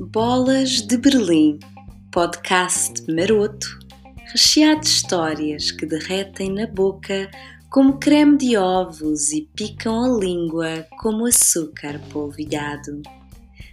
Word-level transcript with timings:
Bolas 0.00 0.80
de 0.82 0.96
Berlim, 0.96 1.58
podcast 2.10 3.02
maroto, 3.10 3.66
recheado 4.32 4.80
de 4.80 4.86
histórias 4.86 5.70
que 5.70 5.86
derretem 5.86 6.52
na 6.52 6.66
boca 6.66 7.30
como 7.70 7.98
creme 7.98 8.36
de 8.36 8.56
ovos 8.56 9.32
e 9.32 9.48
picam 9.54 10.04
a 10.04 10.18
língua 10.18 10.86
como 11.00 11.26
açúcar 11.26 12.00
polvilhado. 12.12 13.02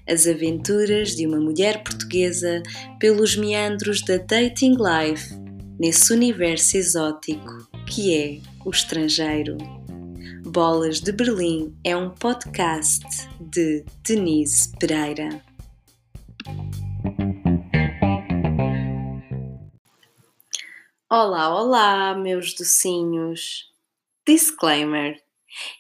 As 0.07 0.25
aventuras 0.27 1.15
de 1.15 1.27
uma 1.27 1.39
mulher 1.39 1.83
portuguesa 1.83 2.63
pelos 2.99 3.35
meandros 3.35 4.01
da 4.01 4.17
dating 4.17 4.77
life 4.77 5.33
nesse 5.79 6.13
universo 6.13 6.77
exótico 6.77 7.69
que 7.87 8.15
é 8.15 8.39
o 8.65 8.69
estrangeiro. 8.69 9.57
Bolas 10.43 10.99
de 10.99 11.11
Berlim 11.11 11.77
é 11.83 11.95
um 11.95 12.09
podcast 12.09 13.05
de 13.39 13.85
Denise 14.03 14.71
Pereira. 14.77 15.41
Olá, 21.09 21.55
olá, 21.55 22.15
meus 22.15 22.53
docinhos. 22.53 23.71
Disclaimer: 24.27 25.15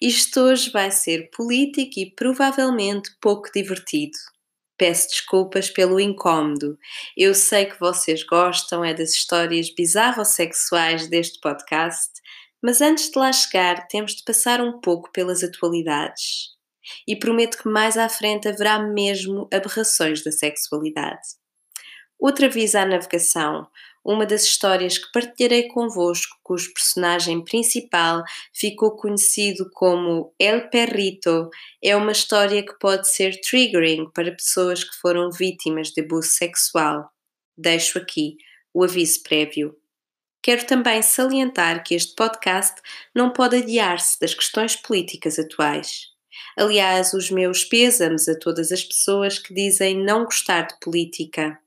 isto 0.01 0.39
hoje 0.39 0.69
vai 0.69 0.91
ser 0.91 1.29
político 1.31 1.99
e 1.99 2.11
provavelmente 2.11 3.09
pouco 3.19 3.51
divertido. 3.53 4.17
Peço 4.77 5.09
desculpas 5.09 5.69
pelo 5.69 5.99
incómodo. 5.99 6.77
Eu 7.15 7.35
sei 7.35 7.65
que 7.65 7.79
vocês 7.79 8.23
gostam 8.23 8.83
é 8.83 8.93
das 8.93 9.11
histórias 9.11 9.73
bizarro-sexuais 9.73 11.07
deste 11.07 11.39
podcast, 11.39 12.09
mas 12.61 12.81
antes 12.81 13.09
de 13.09 13.17
lá 13.17 13.31
chegar, 13.31 13.87
temos 13.87 14.13
de 14.13 14.23
passar 14.23 14.61
um 14.61 14.79
pouco 14.79 15.11
pelas 15.11 15.43
atualidades. 15.43 16.49
E 17.07 17.15
prometo 17.15 17.57
que 17.57 17.69
mais 17.69 17.97
à 17.97 18.09
frente 18.09 18.47
haverá 18.47 18.79
mesmo 18.79 19.47
aberrações 19.53 20.23
da 20.23 20.31
sexualidade. 20.31 21.21
Outra 22.19 22.47
visa 22.49 22.81
à 22.81 22.85
navegação, 22.85 23.67
uma 24.03 24.25
das 24.25 24.43
histórias 24.43 24.97
que 24.97 25.11
partilharei 25.11 25.67
convosco, 25.67 26.37
cujo 26.43 26.73
personagem 26.73 27.43
principal 27.43 28.23
ficou 28.53 28.95
conhecido 28.95 29.69
como 29.73 30.33
El 30.39 30.69
Perrito, 30.69 31.49
é 31.83 31.95
uma 31.95 32.11
história 32.11 32.63
que 32.63 32.77
pode 32.79 33.07
ser 33.09 33.39
triggering 33.41 34.09
para 34.11 34.31
pessoas 34.31 34.83
que 34.83 34.95
foram 34.97 35.31
vítimas 35.31 35.89
de 35.89 36.01
abuso 36.01 36.29
sexual. 36.29 37.09
Deixo 37.57 37.97
aqui 37.97 38.37
o 38.73 38.83
aviso 38.83 39.21
prévio. 39.23 39.80
Quero 40.43 40.65
também 40.65 41.01
salientar 41.03 41.83
que 41.83 41.93
este 41.93 42.15
podcast 42.15 42.81
não 43.13 43.31
pode 43.31 43.57
adiar-se 43.57 44.19
das 44.19 44.33
questões 44.33 44.75
políticas 44.75 45.37
atuais. 45.37 46.07
Aliás, 46.57 47.13
os 47.13 47.29
meus 47.29 47.63
pêsames 47.63 48.27
a 48.27 48.37
todas 48.37 48.71
as 48.71 48.83
pessoas 48.83 49.37
que 49.37 49.53
dizem 49.53 50.03
não 50.03 50.23
gostar 50.23 50.63
de 50.63 50.79
política. 50.79 51.59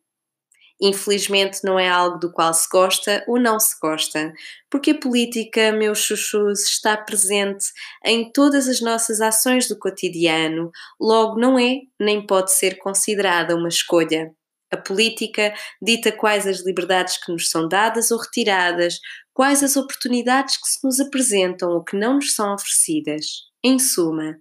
Infelizmente 0.80 1.60
não 1.62 1.78
é 1.78 1.88
algo 1.88 2.18
do 2.18 2.32
qual 2.32 2.52
se 2.52 2.68
gosta 2.68 3.24
ou 3.28 3.38
não 3.38 3.60
se 3.60 3.78
gosta, 3.80 4.34
porque 4.68 4.90
a 4.90 4.98
política, 4.98 5.70
meus 5.70 6.00
chuchus, 6.00 6.64
está 6.64 6.96
presente 6.96 7.66
em 8.04 8.30
todas 8.32 8.66
as 8.66 8.80
nossas 8.80 9.20
ações 9.20 9.68
do 9.68 9.78
cotidiano, 9.78 10.72
logo 11.00 11.38
não 11.38 11.56
é 11.56 11.82
nem 11.98 12.26
pode 12.26 12.52
ser 12.52 12.76
considerada 12.78 13.54
uma 13.54 13.68
escolha. 13.68 14.34
A 14.74 14.76
política 14.76 15.54
dita 15.80 16.10
quais 16.10 16.46
as 16.46 16.64
liberdades 16.66 17.16
que 17.16 17.30
nos 17.30 17.48
são 17.48 17.68
dadas 17.68 18.10
ou 18.10 18.18
retiradas, 18.18 18.98
quais 19.32 19.62
as 19.62 19.76
oportunidades 19.76 20.56
que 20.56 20.68
se 20.68 20.84
nos 20.84 20.98
apresentam 20.98 21.70
ou 21.70 21.84
que 21.84 21.96
não 21.96 22.14
nos 22.14 22.34
são 22.34 22.52
oferecidas. 22.54 23.24
Em 23.62 23.78
suma, 23.78 24.36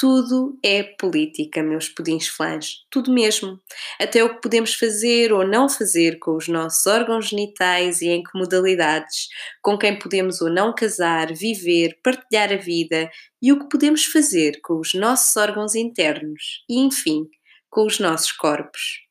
tudo 0.00 0.58
é 0.62 0.82
política, 0.82 1.62
meus 1.62 1.88
pudins 1.88 2.26
flãs. 2.26 2.86
Tudo 2.90 3.12
mesmo. 3.12 3.60
Até 4.00 4.24
o 4.24 4.34
que 4.34 4.40
podemos 4.40 4.74
fazer 4.74 5.30
ou 5.30 5.46
não 5.46 5.68
fazer 5.68 6.18
com 6.18 6.36
os 6.36 6.48
nossos 6.48 6.86
órgãos 6.86 7.28
genitais 7.28 8.00
e 8.00 8.08
em 8.08 8.22
que 8.22 8.30
modalidades, 8.32 9.28
com 9.60 9.76
quem 9.76 9.98
podemos 9.98 10.40
ou 10.40 10.48
não 10.48 10.74
casar, 10.74 11.34
viver, 11.34 11.98
partilhar 12.02 12.50
a 12.50 12.56
vida 12.56 13.10
e 13.42 13.52
o 13.52 13.58
que 13.58 13.68
podemos 13.68 14.06
fazer 14.06 14.60
com 14.62 14.80
os 14.80 14.94
nossos 14.94 15.36
órgãos 15.36 15.74
internos 15.74 16.64
e, 16.66 16.78
enfim, 16.80 17.26
com 17.68 17.84
os 17.84 17.98
nossos 17.98 18.32
corpos. 18.32 19.09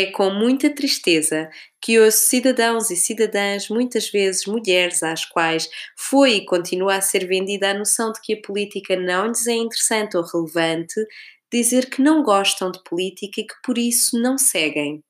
É 0.00 0.06
com 0.12 0.30
muita 0.30 0.72
tristeza 0.72 1.50
que 1.82 1.98
ouço 1.98 2.18
cidadãos 2.28 2.88
e 2.88 2.94
cidadãs, 2.94 3.68
muitas 3.68 4.08
vezes 4.08 4.46
mulheres, 4.46 5.02
às 5.02 5.24
quais 5.24 5.68
foi 5.96 6.34
e 6.34 6.46
continua 6.46 6.94
a 6.94 7.00
ser 7.00 7.26
vendida 7.26 7.72
a 7.72 7.74
noção 7.74 8.12
de 8.12 8.20
que 8.20 8.34
a 8.34 8.40
política 8.40 8.94
não 8.94 9.26
lhes 9.26 9.48
é 9.48 9.54
interessante 9.54 10.16
ou 10.16 10.22
relevante, 10.22 11.04
dizer 11.52 11.90
que 11.90 12.00
não 12.00 12.22
gostam 12.22 12.70
de 12.70 12.80
política 12.84 13.40
e 13.40 13.44
que 13.44 13.54
por 13.64 13.76
isso 13.76 14.16
não 14.22 14.38
seguem. 14.38 15.02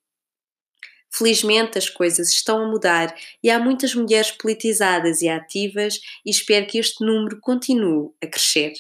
Felizmente 1.13 1.77
as 1.77 1.91
coisas 1.91 2.31
estão 2.31 2.63
a 2.63 2.67
mudar 2.67 3.15
e 3.43 3.51
há 3.51 3.59
muitas 3.59 3.95
mulheres 3.95 4.31
politizadas 4.31 5.21
e 5.21 5.29
ativas 5.29 6.01
e 6.25 6.31
espero 6.31 6.67
que 6.67 6.79
este 6.79 7.05
número 7.05 7.39
continue 7.43 8.09
a 8.25 8.27
crescer. 8.27 8.73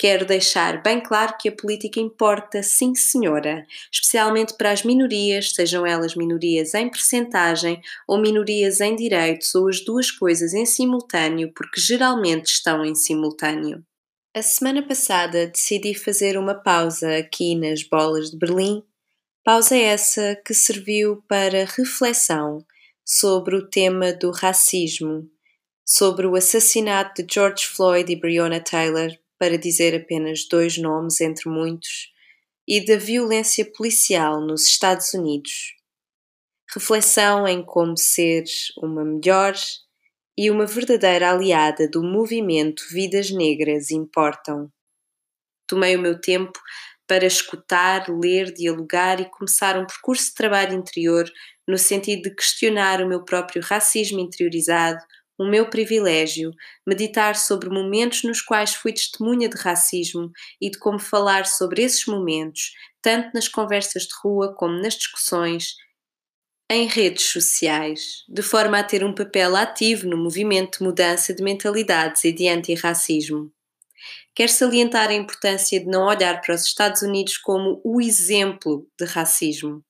Quero 0.00 0.24
deixar 0.24 0.82
bem 0.82 0.98
claro 0.98 1.36
que 1.38 1.50
a 1.50 1.52
política 1.52 2.00
importa, 2.00 2.62
sim 2.62 2.94
senhora, 2.94 3.66
especialmente 3.92 4.54
para 4.54 4.70
as 4.70 4.82
minorias, 4.82 5.52
sejam 5.52 5.84
elas 5.86 6.14
minorias 6.14 6.72
em 6.72 6.88
percentagem 6.88 7.82
ou 8.08 8.18
minorias 8.18 8.80
em 8.80 8.96
direitos 8.96 9.54
ou 9.54 9.68
as 9.68 9.84
duas 9.84 10.10
coisas 10.10 10.54
em 10.54 10.64
simultâneo, 10.64 11.52
porque 11.54 11.78
geralmente 11.78 12.46
estão 12.46 12.82
em 12.82 12.94
simultâneo. 12.94 13.84
A 14.34 14.40
semana 14.40 14.82
passada 14.82 15.46
decidi 15.46 15.92
fazer 15.94 16.38
uma 16.38 16.54
pausa 16.54 17.18
aqui 17.18 17.54
nas 17.54 17.82
bolas 17.82 18.30
de 18.30 18.38
Berlim, 18.38 18.82
pausa 19.44 19.76
essa 19.76 20.34
que 20.46 20.54
serviu 20.54 21.22
para 21.28 21.66
reflexão 21.66 22.64
sobre 23.04 23.54
o 23.54 23.68
tema 23.68 24.14
do 24.14 24.30
racismo, 24.30 25.28
sobre 25.84 26.26
o 26.26 26.36
assassinato 26.36 27.22
de 27.22 27.34
George 27.34 27.66
Floyd 27.66 28.10
e 28.10 28.16
Breonna 28.16 28.60
Taylor 28.60 29.10
para 29.40 29.56
dizer 29.56 29.94
apenas 29.94 30.46
dois 30.46 30.76
nomes 30.76 31.18
entre 31.22 31.48
muitos, 31.48 32.12
e 32.68 32.84
da 32.84 32.96
violência 32.98 33.64
policial 33.64 34.38
nos 34.38 34.66
Estados 34.66 35.14
Unidos. 35.14 35.74
Reflexão 36.72 37.48
em 37.48 37.64
como 37.64 37.96
ser 37.96 38.44
uma 38.76 39.02
melhor 39.02 39.54
e 40.38 40.50
uma 40.50 40.66
verdadeira 40.66 41.30
aliada 41.32 41.88
do 41.88 42.02
movimento 42.02 42.84
Vidas 42.92 43.30
Negras 43.30 43.90
Importam. 43.90 44.70
Tomei 45.66 45.96
o 45.96 46.00
meu 46.00 46.20
tempo 46.20 46.60
para 47.08 47.26
escutar, 47.26 48.08
ler, 48.10 48.52
dialogar 48.52 49.20
e 49.20 49.30
começar 49.30 49.78
um 49.78 49.86
percurso 49.86 50.26
de 50.26 50.34
trabalho 50.34 50.74
interior 50.74 51.28
no 51.66 51.78
sentido 51.78 52.22
de 52.28 52.34
questionar 52.34 53.00
o 53.00 53.08
meu 53.08 53.24
próprio 53.24 53.62
racismo 53.62 54.20
interiorizado, 54.20 55.02
o 55.40 55.48
meu 55.48 55.70
privilégio, 55.70 56.52
meditar 56.86 57.34
sobre 57.34 57.70
momentos 57.70 58.24
nos 58.24 58.42
quais 58.42 58.74
fui 58.74 58.92
testemunha 58.92 59.48
de 59.48 59.56
racismo 59.56 60.30
e 60.60 60.70
de 60.70 60.78
como 60.78 60.98
falar 60.98 61.46
sobre 61.46 61.82
esses 61.82 62.04
momentos, 62.04 62.74
tanto 63.00 63.30
nas 63.32 63.48
conversas 63.48 64.02
de 64.02 64.10
rua 64.22 64.54
como 64.54 64.74
nas 64.74 64.92
discussões, 64.96 65.76
em 66.68 66.86
redes 66.86 67.24
sociais, 67.24 68.22
de 68.28 68.42
forma 68.42 68.78
a 68.78 68.84
ter 68.84 69.02
um 69.02 69.14
papel 69.14 69.56
ativo 69.56 70.06
no 70.06 70.18
movimento 70.18 70.78
de 70.78 70.84
mudança 70.84 71.32
de 71.32 71.42
mentalidades 71.42 72.22
e 72.24 72.32
de 72.32 72.46
antirracismo. 72.46 73.50
Quero 74.34 74.52
salientar 74.52 75.08
a 75.08 75.14
importância 75.14 75.80
de 75.80 75.86
não 75.86 76.04
olhar 76.04 76.42
para 76.42 76.54
os 76.54 76.64
Estados 76.64 77.00
Unidos 77.00 77.38
como 77.38 77.80
o 77.82 77.98
exemplo 77.98 78.86
de 78.98 79.06
racismo. 79.06 79.82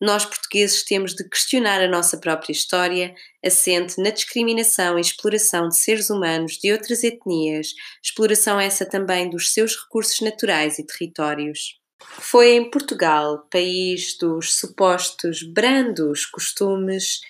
Nós, 0.00 0.24
portugueses, 0.24 0.84
temos 0.84 1.14
de 1.14 1.28
questionar 1.28 1.80
a 1.80 1.88
nossa 1.88 2.18
própria 2.18 2.52
história, 2.52 3.14
assente 3.44 4.00
na 4.00 4.10
discriminação 4.10 4.98
e 4.98 5.00
exploração 5.00 5.68
de 5.68 5.76
seres 5.76 6.10
humanos 6.10 6.58
de 6.58 6.72
outras 6.72 7.02
etnias, 7.02 7.68
exploração 8.02 8.60
essa 8.60 8.84
também 8.84 9.30
dos 9.30 9.52
seus 9.52 9.76
recursos 9.76 10.20
naturais 10.20 10.78
e 10.78 10.86
territórios. 10.86 11.78
Foi 12.02 12.52
em 12.52 12.70
Portugal, 12.70 13.46
país 13.50 14.16
dos 14.18 14.54
supostos 14.58 15.42
brandos 15.42 16.26
costumes, 16.26 17.20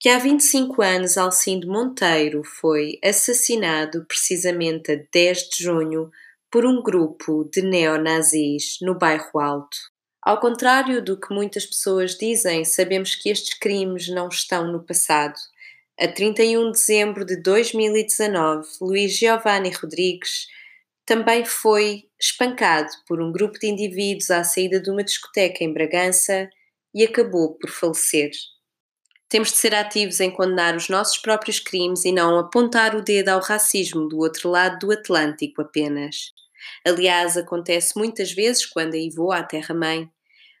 que 0.00 0.08
há 0.08 0.18
25 0.18 0.80
anos 0.80 1.18
Alcindo 1.18 1.66
Monteiro 1.66 2.42
foi 2.44 2.98
assassinado 3.02 4.04
precisamente 4.06 4.92
a 4.92 4.96
10 5.12 5.38
de 5.48 5.64
junho 5.64 6.10
por 6.50 6.64
um 6.64 6.82
grupo 6.82 7.48
de 7.52 7.62
neonazis 7.62 8.78
no 8.80 8.96
bairro 8.96 9.40
Alto. 9.40 9.76
Ao 10.28 10.38
contrário 10.38 11.02
do 11.02 11.18
que 11.18 11.32
muitas 11.32 11.64
pessoas 11.64 12.14
dizem, 12.14 12.62
sabemos 12.62 13.14
que 13.14 13.30
estes 13.30 13.54
crimes 13.54 14.08
não 14.08 14.28
estão 14.28 14.70
no 14.70 14.84
passado. 14.84 15.32
A 15.98 16.06
31 16.06 16.66
de 16.66 16.72
dezembro 16.72 17.24
de 17.24 17.36
2019, 17.36 18.68
Luís 18.78 19.16
Giovanni 19.16 19.70
Rodrigues 19.70 20.46
também 21.06 21.46
foi 21.46 22.10
espancado 22.20 22.90
por 23.06 23.22
um 23.22 23.32
grupo 23.32 23.58
de 23.58 23.68
indivíduos 23.68 24.30
à 24.30 24.44
saída 24.44 24.78
de 24.78 24.90
uma 24.90 25.02
discoteca 25.02 25.64
em 25.64 25.72
Bragança 25.72 26.50
e 26.94 27.02
acabou 27.04 27.54
por 27.54 27.70
falecer. 27.70 28.30
Temos 29.30 29.50
de 29.50 29.56
ser 29.56 29.74
ativos 29.74 30.20
em 30.20 30.30
condenar 30.30 30.76
os 30.76 30.90
nossos 30.90 31.16
próprios 31.16 31.58
crimes 31.58 32.04
e 32.04 32.12
não 32.12 32.38
apontar 32.38 32.94
o 32.94 33.00
dedo 33.00 33.30
ao 33.30 33.40
racismo 33.40 34.06
do 34.06 34.18
outro 34.18 34.50
lado 34.50 34.78
do 34.78 34.92
Atlântico 34.92 35.62
apenas. 35.62 36.34
Aliás, 36.84 37.34
acontece 37.38 37.96
muitas 37.96 38.30
vezes 38.30 38.66
quando 38.66 38.92
aí 38.92 39.08
vou 39.08 39.32
à 39.32 39.42
terra-mãe, 39.42 40.10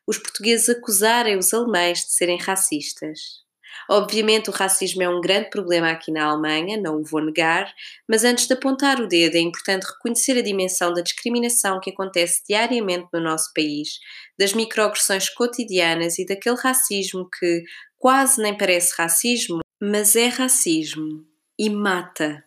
os 0.08 0.16
portugueses 0.16 0.70
acusarem 0.70 1.36
os 1.36 1.52
alemães 1.52 1.98
de 1.98 2.12
serem 2.12 2.38
racistas. 2.38 3.46
Obviamente, 3.90 4.48
o 4.48 4.52
racismo 4.52 5.02
é 5.02 5.08
um 5.08 5.20
grande 5.20 5.50
problema 5.50 5.90
aqui 5.90 6.10
na 6.10 6.24
Alemanha, 6.24 6.80
não 6.80 6.96
o 6.96 7.04
vou 7.04 7.22
negar, 7.22 7.70
mas 8.08 8.24
antes 8.24 8.46
de 8.46 8.54
apontar 8.54 8.98
o 9.00 9.06
dedo, 9.06 9.36
é 9.36 9.40
importante 9.40 9.84
reconhecer 9.84 10.38
a 10.38 10.42
dimensão 10.42 10.94
da 10.94 11.02
discriminação 11.02 11.78
que 11.78 11.90
acontece 11.90 12.42
diariamente 12.48 13.08
no 13.12 13.20
nosso 13.20 13.52
país, 13.54 13.98
das 14.38 14.54
microagressões 14.54 15.28
cotidianas 15.28 16.18
e 16.18 16.24
daquele 16.24 16.56
racismo 16.56 17.28
que 17.38 17.62
quase 17.98 18.42
nem 18.42 18.56
parece 18.56 18.94
racismo, 18.96 19.60
mas 19.78 20.16
é 20.16 20.28
racismo 20.28 21.22
e 21.58 21.68
mata. 21.68 22.42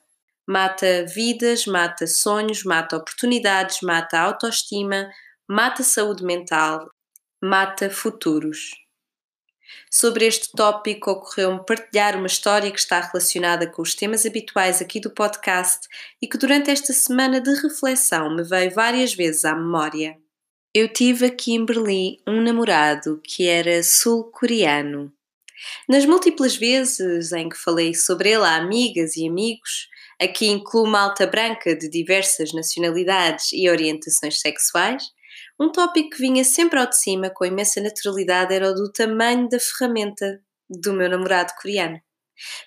Mata 0.47 1.05
vidas, 1.05 1.67
mata 1.67 2.07
sonhos, 2.07 2.63
mata 2.63 2.97
oportunidades, 2.97 3.77
mata 3.83 4.19
autoestima, 4.19 5.09
mata 5.47 5.83
saúde 5.83 6.23
mental, 6.23 6.89
mata 7.41 7.89
futuros. 7.89 8.71
Sobre 9.89 10.25
este 10.25 10.51
tópico, 10.51 11.11
ocorreu-me 11.11 11.65
partilhar 11.65 12.15
uma 12.15 12.27
história 12.27 12.69
que 12.69 12.79
está 12.79 12.99
relacionada 12.99 13.65
com 13.65 13.81
os 13.81 13.95
temas 13.95 14.25
habituais 14.25 14.81
aqui 14.81 14.99
do 14.99 15.09
podcast 15.09 15.87
e 16.21 16.27
que 16.27 16.37
durante 16.37 16.69
esta 16.69 16.93
semana 16.93 17.41
de 17.41 17.51
reflexão 17.61 18.35
me 18.35 18.43
veio 18.43 18.71
várias 18.71 19.13
vezes 19.13 19.43
à 19.43 19.55
memória. 19.55 20.17
Eu 20.73 20.87
tive 20.87 21.25
aqui 21.25 21.53
em 21.53 21.65
Berlim 21.65 22.17
um 22.27 22.41
namorado 22.41 23.19
que 23.23 23.47
era 23.47 23.81
sul-coreano. 23.81 25.11
Nas 25.89 26.05
múltiplas 26.05 26.55
vezes 26.55 27.31
em 27.31 27.49
que 27.49 27.57
falei 27.57 27.93
sobre 27.93 28.31
ele 28.31 28.45
a 28.45 28.55
amigas 28.55 29.15
e 29.17 29.27
amigos, 29.27 29.89
aqui 30.21 30.47
incluo 30.47 30.85
uma 30.85 31.01
alta 31.01 31.27
branca 31.27 31.75
de 31.75 31.89
diversas 31.89 32.53
nacionalidades 32.53 33.51
e 33.51 33.69
orientações 33.69 34.39
sexuais, 34.39 35.03
um 35.61 35.71
tópico 35.71 36.09
que 36.09 36.17
vinha 36.17 36.43
sempre 36.43 36.79
ao 36.79 36.87
de 36.87 36.97
cima 36.97 37.29
com 37.29 37.45
imensa 37.45 37.79
naturalidade 37.79 38.51
era 38.51 38.71
o 38.71 38.73
do 38.73 38.91
tamanho 38.91 39.47
da 39.47 39.59
ferramenta 39.59 40.41
do 40.67 40.91
meu 40.91 41.07
namorado 41.07 41.53
coreano. 41.61 42.01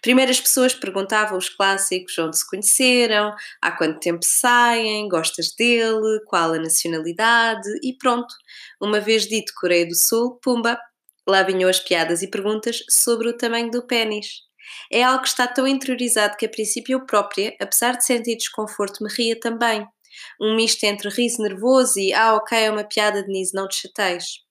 Primeiro 0.00 0.30
as 0.30 0.40
pessoas 0.40 0.72
perguntavam 0.72 1.36
os 1.36 1.48
clássicos 1.48 2.16
onde 2.18 2.38
se 2.38 2.48
conheceram, 2.48 3.34
há 3.60 3.72
quanto 3.72 3.98
tempo 3.98 4.20
saem, 4.22 5.08
gostas 5.08 5.52
dele, 5.58 6.20
qual 6.26 6.52
a 6.52 6.58
nacionalidade 6.58 7.68
e 7.82 7.98
pronto. 7.98 8.32
Uma 8.80 9.00
vez 9.00 9.26
dito 9.26 9.52
Coreia 9.56 9.88
do 9.88 9.96
Sul, 9.96 10.38
pumba, 10.40 10.78
lá 11.26 11.42
vinham 11.42 11.68
as 11.68 11.80
piadas 11.80 12.22
e 12.22 12.30
perguntas 12.30 12.84
sobre 12.88 13.28
o 13.28 13.36
tamanho 13.36 13.72
do 13.72 13.84
pênis. 13.84 14.42
É 14.92 15.02
algo 15.02 15.22
que 15.22 15.28
está 15.28 15.48
tão 15.48 15.66
interiorizado 15.66 16.36
que 16.36 16.46
a 16.46 16.48
princípio 16.48 16.92
eu 16.92 17.04
própria, 17.04 17.56
apesar 17.60 17.96
de 17.96 18.04
sentir 18.04 18.36
desconforto, 18.36 19.02
me 19.02 19.12
ria 19.12 19.38
também 19.40 19.84
um 20.40 20.56
misto 20.56 20.84
entre 20.84 21.08
riso 21.08 21.42
nervoso 21.42 21.98
e 21.98 22.12
ah, 22.12 22.34
ok, 22.34 22.58
é 22.58 22.70
uma 22.70 22.84
piada, 22.84 23.22
Denise, 23.22 23.54
não 23.54 23.68
te 23.68 23.82
chateias. 23.82 24.44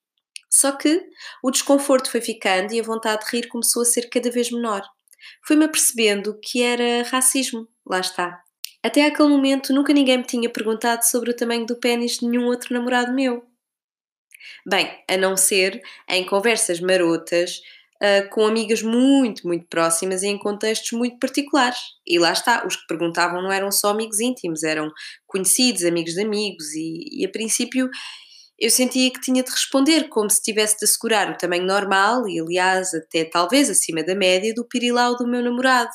Só 0.49 0.71
que 0.71 1.01
o 1.43 1.49
desconforto 1.49 2.11
foi 2.11 2.21
ficando 2.21 2.73
e 2.73 2.79
a 2.79 2.83
vontade 2.83 3.25
de 3.25 3.31
rir 3.31 3.47
começou 3.47 3.81
a 3.81 3.85
ser 3.85 4.09
cada 4.09 4.29
vez 4.29 4.51
menor. 4.51 4.83
Fui-me 5.45 5.65
apercebendo 5.65 6.39
que 6.41 6.61
era 6.61 7.03
racismo, 7.09 7.67
lá 7.85 7.99
está. 7.99 8.43
Até 8.83 9.05
aquele 9.05 9.29
momento 9.29 9.73
nunca 9.73 9.93
ninguém 9.93 10.17
me 10.17 10.23
tinha 10.25 10.49
perguntado 10.49 11.03
sobre 11.05 11.31
o 11.31 11.35
tamanho 11.35 11.65
do 11.65 11.77
pênis 11.77 12.17
de 12.17 12.27
nenhum 12.27 12.45
outro 12.45 12.73
namorado 12.73 13.13
meu. 13.13 13.43
Bem, 14.65 15.03
a 15.09 15.17
não 15.17 15.35
ser 15.35 15.81
em 16.07 16.25
conversas 16.25 16.79
marotas 16.79 17.61
uh, 18.03 18.29
com 18.29 18.45
amigas 18.45 18.81
muito, 18.81 19.47
muito 19.47 19.65
próximas 19.67 20.21
e 20.23 20.27
em 20.27 20.37
contextos 20.37 20.91
muito 20.91 21.17
particulares. 21.19 21.79
E 22.05 22.19
lá 22.19 22.31
está, 22.31 22.65
os 22.67 22.75
que 22.75 22.85
perguntavam 22.87 23.41
não 23.41 23.51
eram 23.51 23.71
só 23.71 23.89
amigos 23.89 24.19
íntimos, 24.19 24.63
eram 24.63 24.91
conhecidos, 25.25 25.85
amigos 25.85 26.13
de 26.13 26.21
amigos, 26.21 26.73
e, 26.73 27.21
e 27.21 27.25
a 27.25 27.29
princípio 27.29 27.89
eu 28.59 28.69
sentia 28.69 29.11
que 29.11 29.19
tinha 29.19 29.43
de 29.43 29.51
responder 29.51 30.09
como 30.09 30.29
se 30.29 30.41
tivesse 30.41 30.77
de 30.77 30.85
assegurar 30.85 31.29
o 31.29 31.37
tamanho 31.37 31.65
normal 31.65 32.27
e, 32.27 32.39
aliás, 32.39 32.93
até 32.93 33.25
talvez 33.25 33.69
acima 33.69 34.03
da 34.03 34.15
média 34.15 34.53
do 34.53 34.65
pirilau 34.65 35.15
do 35.17 35.27
meu 35.27 35.41
namorado. 35.41 35.91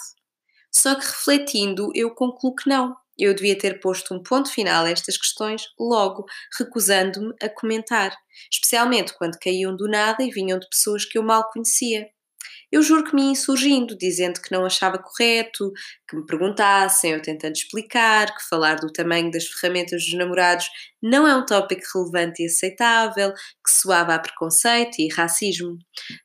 Só 0.70 0.94
que 0.94 1.06
refletindo, 1.06 1.90
eu 1.94 2.14
concluo 2.14 2.54
que 2.54 2.68
não. 2.68 2.94
Eu 3.18 3.34
devia 3.34 3.58
ter 3.58 3.80
posto 3.80 4.14
um 4.14 4.22
ponto 4.22 4.50
final 4.50 4.84
a 4.84 4.90
estas 4.90 5.16
questões 5.16 5.62
logo, 5.78 6.24
recusando-me 6.58 7.34
a 7.42 7.48
comentar, 7.48 8.16
especialmente 8.50 9.14
quando 9.18 9.38
caíam 9.38 9.74
do 9.76 9.88
nada 9.88 10.22
e 10.22 10.30
vinham 10.30 10.58
de 10.58 10.68
pessoas 10.68 11.04
que 11.04 11.18
eu 11.18 11.22
mal 11.22 11.50
conhecia. 11.50 12.06
Eu 12.70 12.82
juro 12.82 13.02
que 13.02 13.14
me 13.14 13.22
insurgindo, 13.22 13.96
dizendo 13.96 14.42
que 14.42 14.52
não 14.52 14.66
achava 14.66 14.98
correto, 14.98 15.72
que 16.06 16.14
me 16.16 16.26
perguntassem, 16.26 17.12
eu 17.12 17.22
tentando 17.22 17.54
explicar, 17.54 18.34
que 18.34 18.46
falar 18.46 18.76
do 18.76 18.92
tamanho 18.92 19.30
das 19.30 19.46
ferramentas 19.46 20.04
dos 20.04 20.12
namorados 20.14 20.68
não 21.02 21.26
é 21.26 21.34
um 21.34 21.46
tópico 21.46 21.82
relevante 21.94 22.42
e 22.42 22.46
aceitável, 22.46 23.32
que 23.32 23.72
soava 23.72 24.14
a 24.14 24.18
preconceito 24.18 24.98
e 24.98 25.08
racismo. 25.08 25.78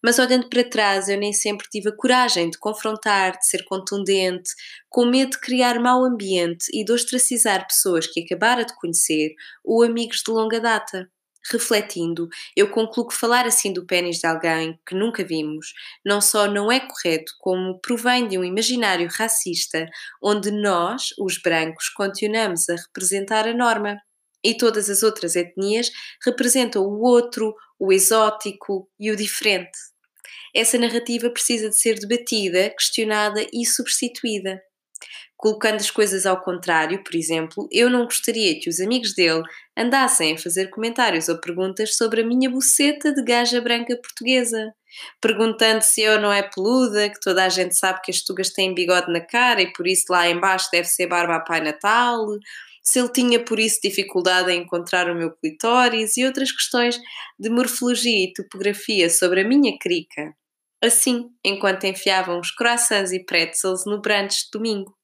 Mas 0.04 0.19
olhando 0.19 0.50
para 0.50 0.69
trás, 0.69 1.07
eu 1.07 1.18
nem 1.18 1.31
sempre 1.31 1.68
tive 1.69 1.90
a 1.90 1.95
coragem 1.95 2.50
de 2.50 2.57
confrontar, 2.57 3.38
de 3.38 3.48
ser 3.48 3.63
contundente, 3.63 4.50
com 4.89 5.06
medo 5.06 5.31
de 5.31 5.39
criar 5.39 5.80
mau 5.80 6.04
ambiente 6.04 6.66
e 6.74 6.84
de 6.84 6.92
ostracizar 6.92 7.66
pessoas 7.68 8.06
que 8.06 8.22
acabara 8.22 8.66
de 8.66 8.75
conhecer 8.75 9.34
ou 9.63 9.81
amigos 9.81 10.22
de 10.25 10.31
longa 10.31 10.60
data. 10.60 11.10
Refletindo, 11.51 12.30
eu 12.56 12.69
concluo 12.69 13.07
que 13.07 13.16
falar 13.16 13.45
assim 13.45 13.74
do 13.74 13.86
pênis 13.86 14.19
de 14.19 14.28
alguém 14.28 14.80
que 14.88 14.95
nunca 14.95 15.25
vimos 15.25 15.74
não 16.06 16.22
só 16.22 16.48
não 16.48 16.72
é 16.72 16.80
correto, 16.80 17.34
como 17.40 17.80
provém 17.80 18.28
de 18.28 18.38
um 18.38 18.45
imaginário 18.45 19.10
racista 19.12 19.86
onde 20.22 20.51
nós, 20.51 21.10
os 21.19 21.42
brancos, 21.42 21.90
continuamos 21.90 22.69
a 22.69 22.75
representar 22.75 23.45
a 23.45 23.54
norma 23.54 23.98
e 24.44 24.56
todas 24.56 24.90
as 24.90 25.04
outras 25.04 25.36
etnias 25.36 25.90
representam 26.25 26.84
o 26.84 27.01
outro, 27.01 27.54
o 27.78 27.92
exótico 27.92 28.89
e 28.98 29.12
o 29.12 29.16
diferente. 29.16 29.78
Essa 30.56 30.78
narrativa 30.78 31.30
precisa 31.30 31.69
de 31.69 31.78
ser 31.78 32.00
debatida, 32.00 32.69
questionada 32.69 33.46
e 33.51 33.66
substituída 33.66 34.62
colocando 35.44 35.75
as 35.75 35.92
coisas 35.92 36.25
ao 36.25 36.40
contrário, 36.40 37.04
por 37.04 37.13
exemplo, 37.16 37.68
eu 37.69 37.90
não 37.90 38.06
gostaria 38.06 38.57
que 38.62 38.69
os 38.69 38.80
amigos 38.80 39.13
dele 39.13 39.44
andassem 39.78 40.36
a 40.36 40.38
fazer 40.38 40.69
comentários 40.69 41.28
ou 41.28 41.38
perguntas 41.38 41.98
sobre 41.98 42.22
a 42.22 42.25
minha 42.25 42.50
buceta 42.50 43.13
de 43.13 43.22
gaja 43.22 43.60
branca 43.60 43.94
portuguesa, 43.98 44.74
perguntando 45.19 45.81
se 45.81 46.00
eu 46.00 46.18
não 46.18 46.31
é 46.31 46.44
peluda, 46.44 47.10
que 47.10 47.19
toda 47.19 47.44
a 47.44 47.50
gente 47.50 47.75
sabe 47.75 48.00
que 48.01 48.10
as 48.10 48.22
tugas 48.22 48.51
têm 48.51 48.74
bigode 48.74 49.12
na 49.12 49.19
cara 49.19 49.62
e 49.62 49.74
por 49.74 49.86
isso 49.86 50.06
lá 50.10 50.30
embaixo 50.30 50.69
deve 50.72 50.88
ser 50.88 51.07
barba 51.07 51.36
a 51.36 51.42
Pai 51.42 51.60
Natal, 51.60 52.25
se 52.81 53.00
ele 53.00 53.12
tinha 53.12 53.44
por 53.44 53.60
isso 53.60 53.81
dificuldade 53.84 54.50
em 54.50 54.62
encontrar 54.62 55.12
o 55.12 55.15
meu 55.15 55.29
clitóris 55.29 56.15
e 56.15 56.24
outras 56.24 56.53
questões 56.53 56.98
de 57.38 57.50
morfologia 57.50 58.29
e 58.29 58.32
topografia 58.32 59.10
sobre 59.10 59.41
a 59.41 59.46
minha 59.46 59.77
crica. 59.77 60.34
Assim, 60.82 61.29
enquanto 61.44 61.84
enfiavam 61.84 62.39
os 62.39 62.50
croissants 62.50 63.12
e 63.12 63.25
pretzels 63.25 63.86
no 63.86 64.00
brunch 64.00 64.46
de 64.46 64.51
domingo. 64.53 65.02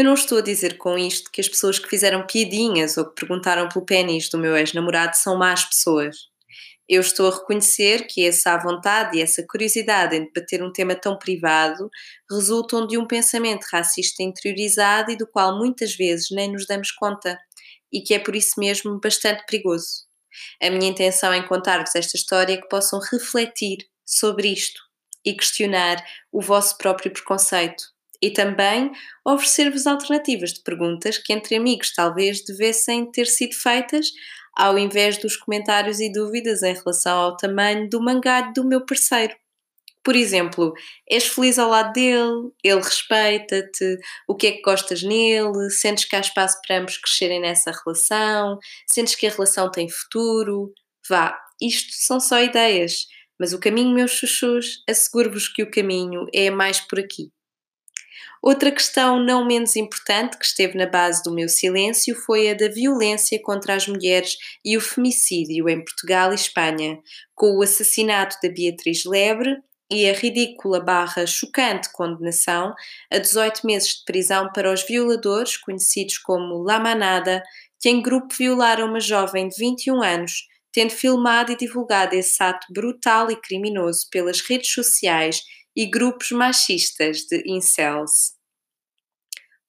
Eu 0.00 0.04
não 0.04 0.14
estou 0.14 0.38
a 0.38 0.40
dizer 0.40 0.78
com 0.78 0.96
isto 0.96 1.30
que 1.30 1.42
as 1.42 1.48
pessoas 1.48 1.78
que 1.78 1.86
fizeram 1.86 2.26
piadinhas 2.26 2.96
ou 2.96 3.04
que 3.04 3.20
perguntaram 3.20 3.68
pelo 3.68 3.84
pênis 3.84 4.30
do 4.30 4.38
meu 4.38 4.56
ex-namorado 4.56 5.14
são 5.14 5.36
más 5.36 5.62
pessoas. 5.62 6.16
Eu 6.88 7.02
estou 7.02 7.30
a 7.30 7.36
reconhecer 7.36 8.06
que 8.06 8.26
essa 8.26 8.56
vontade 8.56 9.18
e 9.18 9.20
essa 9.20 9.44
curiosidade 9.46 10.16
em 10.16 10.24
debater 10.24 10.62
um 10.62 10.72
tema 10.72 10.94
tão 10.94 11.18
privado 11.18 11.90
resultam 12.30 12.86
de 12.86 12.96
um 12.96 13.06
pensamento 13.06 13.66
racista 13.70 14.22
interiorizado 14.22 15.10
e 15.10 15.18
do 15.18 15.26
qual 15.26 15.58
muitas 15.58 15.94
vezes 15.94 16.28
nem 16.30 16.50
nos 16.50 16.66
damos 16.66 16.90
conta, 16.92 17.38
e 17.92 18.00
que 18.00 18.14
é 18.14 18.18
por 18.18 18.34
isso 18.34 18.58
mesmo 18.58 18.98
bastante 18.98 19.44
perigoso. 19.44 20.06
A 20.62 20.70
minha 20.70 20.90
intenção 20.90 21.34
em 21.34 21.46
contar-vos 21.46 21.94
esta 21.94 22.16
história 22.16 22.54
é 22.54 22.56
que 22.56 22.70
possam 22.70 23.00
refletir 23.12 23.86
sobre 24.06 24.48
isto 24.48 24.80
e 25.22 25.34
questionar 25.34 26.02
o 26.32 26.40
vosso 26.40 26.78
próprio 26.78 27.12
preconceito, 27.12 27.84
e 28.22 28.30
também 28.30 28.90
oferecer-vos 29.24 29.86
alternativas 29.86 30.52
de 30.52 30.62
perguntas 30.62 31.18
que 31.18 31.32
entre 31.32 31.56
amigos 31.56 31.92
talvez 31.94 32.44
devessem 32.44 33.10
ter 33.10 33.26
sido 33.26 33.54
feitas 33.54 34.08
ao 34.56 34.78
invés 34.78 35.16
dos 35.18 35.36
comentários 35.36 36.00
e 36.00 36.12
dúvidas 36.12 36.62
em 36.62 36.74
relação 36.74 37.16
ao 37.16 37.36
tamanho 37.36 37.88
do 37.88 38.00
mangalho 38.00 38.52
do 38.52 38.66
meu 38.66 38.84
parceiro. 38.84 39.34
Por 40.02 40.16
exemplo, 40.16 40.72
és 41.08 41.26
feliz 41.26 41.58
ao 41.58 41.68
lado 41.68 41.92
dele, 41.92 42.50
ele 42.64 42.80
respeita-te, 42.80 43.98
o 44.26 44.34
que 44.34 44.46
é 44.46 44.52
que 44.52 44.62
gostas 44.62 45.02
nele, 45.02 45.70
sentes 45.70 46.06
que 46.06 46.16
há 46.16 46.20
espaço 46.20 46.58
para 46.66 46.78
ambos 46.78 46.96
crescerem 46.96 47.40
nessa 47.40 47.70
relação, 47.84 48.58
sentes 48.86 49.14
que 49.14 49.26
a 49.26 49.30
relação 49.30 49.70
tem 49.70 49.88
futuro. 49.90 50.72
Vá, 51.08 51.38
isto 51.60 51.92
são 51.92 52.18
só 52.18 52.42
ideias, 52.42 53.06
mas 53.38 53.52
o 53.52 53.60
caminho, 53.60 53.94
meus 53.94 54.12
chuchus, 54.12 54.82
asseguro-vos 54.88 55.48
que 55.48 55.62
o 55.62 55.70
caminho 55.70 56.26
é 56.32 56.50
mais 56.50 56.80
por 56.80 56.98
aqui. 56.98 57.30
Outra 58.42 58.72
questão 58.72 59.22
não 59.22 59.46
menos 59.46 59.76
importante 59.76 60.38
que 60.38 60.46
esteve 60.46 60.78
na 60.78 60.86
base 60.86 61.22
do 61.22 61.34
meu 61.34 61.48
silêncio 61.48 62.14
foi 62.14 62.48
a 62.48 62.54
da 62.54 62.68
violência 62.68 63.38
contra 63.42 63.74
as 63.74 63.86
mulheres 63.86 64.36
e 64.64 64.78
o 64.78 64.80
femicídio 64.80 65.68
em 65.68 65.84
Portugal 65.84 66.32
e 66.32 66.36
Espanha, 66.36 66.98
com 67.34 67.58
o 67.58 67.62
assassinato 67.62 68.36
da 68.42 68.48
Beatriz 68.48 69.04
Lebre 69.04 69.58
e 69.90 70.08
a 70.08 70.14
ridícula 70.14 70.80
barra 70.80 71.26
chocante 71.26 71.92
condenação 71.92 72.72
a 73.12 73.18
18 73.18 73.66
meses 73.66 73.88
de 73.96 74.04
prisão 74.06 74.50
para 74.54 74.72
os 74.72 74.84
violadores, 74.84 75.58
conhecidos 75.58 76.16
como 76.16 76.62
La 76.62 76.80
Manada, 76.80 77.42
que 77.78 77.90
em 77.90 78.00
grupo 78.00 78.34
violaram 78.34 78.86
uma 78.86 79.00
jovem 79.00 79.48
de 79.48 79.56
21 79.58 80.02
anos, 80.02 80.46
tendo 80.72 80.90
filmado 80.90 81.52
e 81.52 81.56
divulgado 81.56 82.14
esse 82.14 82.42
ato 82.42 82.66
brutal 82.72 83.30
e 83.30 83.36
criminoso 83.36 84.06
pelas 84.10 84.40
redes 84.40 84.72
sociais 84.72 85.42
e 85.80 85.86
grupos 85.86 86.30
machistas 86.32 87.22
de 87.22 87.42
incels. 87.46 88.34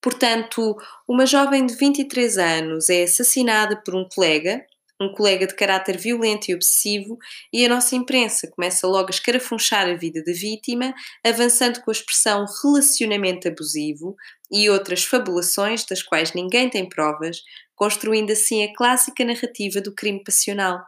Portanto, 0.01 0.75
uma 1.07 1.25
jovem 1.25 1.65
de 1.65 1.73
23 1.73 2.37
anos 2.37 2.89
é 2.89 3.03
assassinada 3.03 3.81
por 3.81 3.95
um 3.95 4.05
colega, 4.13 4.61
um 4.99 5.13
colega 5.13 5.47
de 5.47 5.55
caráter 5.55 5.97
violento 5.97 6.51
e 6.51 6.53
obsessivo, 6.53 7.17
e 7.53 7.65
a 7.65 7.69
nossa 7.69 7.95
imprensa 7.95 8.51
começa 8.51 8.85
logo 8.85 9.07
a 9.07 9.09
escarafunchar 9.11 9.87
a 9.87 9.95
vida 9.95 10.21
da 10.21 10.33
vítima, 10.33 10.93
avançando 11.25 11.79
com 11.81 11.89
a 11.89 11.93
expressão 11.93 12.45
relacionamento 12.61 13.47
abusivo 13.47 14.13
e 14.51 14.69
outras 14.69 15.05
fabulações 15.05 15.85
das 15.85 16.03
quais 16.03 16.33
ninguém 16.33 16.69
tem 16.69 16.89
provas, 16.89 17.37
construindo 17.73 18.31
assim 18.31 18.65
a 18.65 18.75
clássica 18.75 19.23
narrativa 19.23 19.79
do 19.79 19.95
crime 19.95 20.21
passional. 20.25 20.81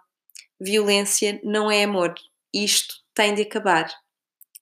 Violência 0.59 1.39
não 1.45 1.71
é 1.71 1.85
amor. 1.85 2.13
Isto 2.53 2.95
tem 3.15 3.33
de 3.33 3.43
acabar. 3.43 4.02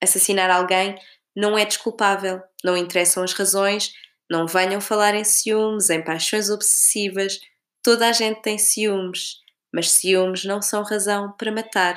Assassinar 0.03 0.50
alguém 0.50 0.96
não 1.36 1.58
é 1.58 1.65
desculpável, 1.65 2.41
não 2.63 2.75
interessam 2.75 3.24
as 3.24 3.34
razões, 3.34 3.93
não 4.29 4.48
venham 4.48 4.81
falar 4.81 5.15
em 5.15 5.24
ciúmes, 5.24 5.89
em 5.89 6.03
paixões 6.03 6.50
obsessivas. 6.50 7.39
Toda 7.84 8.08
a 8.08 8.12
gente 8.12 8.41
tem 8.41 8.58
ciúmes 8.58 9.41
mas 9.74 9.91
ciúmes 9.91 10.43
não 10.43 10.62
são 10.62 10.84
razão 10.84 11.31
para 11.31 11.51
matar. 11.51 11.96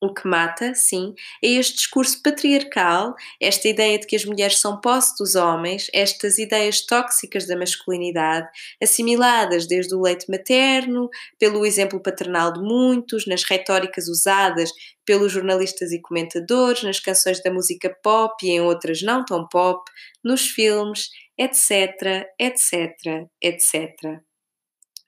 O 0.00 0.14
que 0.14 0.28
mata, 0.28 0.76
sim, 0.76 1.12
é 1.42 1.48
este 1.48 1.74
discurso 1.74 2.22
patriarcal, 2.22 3.16
esta 3.40 3.66
ideia 3.66 3.98
de 3.98 4.06
que 4.06 4.14
as 4.14 4.24
mulheres 4.24 4.60
são 4.60 4.80
posse 4.80 5.16
dos 5.18 5.34
homens, 5.34 5.88
estas 5.92 6.38
ideias 6.38 6.86
tóxicas 6.86 7.48
da 7.48 7.56
masculinidade, 7.56 8.48
assimiladas 8.80 9.66
desde 9.66 9.96
o 9.96 10.00
leite 10.00 10.30
materno, 10.30 11.10
pelo 11.36 11.66
exemplo 11.66 12.00
paternal 12.00 12.52
de 12.52 12.60
muitos, 12.60 13.26
nas 13.26 13.42
retóricas 13.42 14.06
usadas 14.06 14.70
pelos 15.04 15.32
jornalistas 15.32 15.90
e 15.90 16.00
comentadores, 16.00 16.84
nas 16.84 17.00
canções 17.00 17.42
da 17.42 17.50
música 17.50 17.90
pop 18.00 18.46
e 18.46 18.50
em 18.50 18.60
outras 18.60 19.02
não 19.02 19.24
tão 19.24 19.48
pop, 19.48 19.82
nos 20.22 20.48
filmes, 20.48 21.08
etc, 21.36 22.24
etc, 22.38 23.26
etc. 23.42 24.20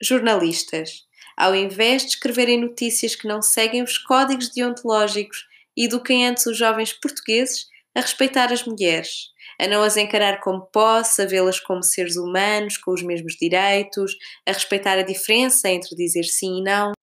Jornalistas 0.01 1.09
ao 1.37 1.55
invés 1.55 2.03
de 2.03 2.09
escreverem 2.09 2.59
notícias 2.59 3.15
que 3.15 3.27
não 3.27 3.41
seguem 3.41 3.83
os 3.83 3.97
códigos 3.97 4.49
deontológicos, 4.49 5.47
eduquem 5.75 6.27
antes 6.27 6.45
os 6.45 6.57
jovens 6.57 6.93
portugueses 6.93 7.67
a 7.95 8.01
respeitar 8.01 8.51
as 8.51 8.63
mulheres, 8.63 9.29
a 9.59 9.67
não 9.67 9.81
as 9.81 9.97
encarar 9.97 10.39
como 10.39 10.61
posse, 10.67 11.21
a 11.21 11.25
vê-las 11.25 11.59
como 11.59 11.83
seres 11.83 12.15
humanos 12.15 12.77
com 12.77 12.91
os 12.91 13.03
mesmos 13.03 13.35
direitos, 13.35 14.15
a 14.47 14.51
respeitar 14.51 14.97
a 14.97 15.03
diferença 15.03 15.69
entre 15.69 15.95
dizer 15.95 16.23
sim 16.23 16.59
e 16.59 16.63
não 16.63 16.93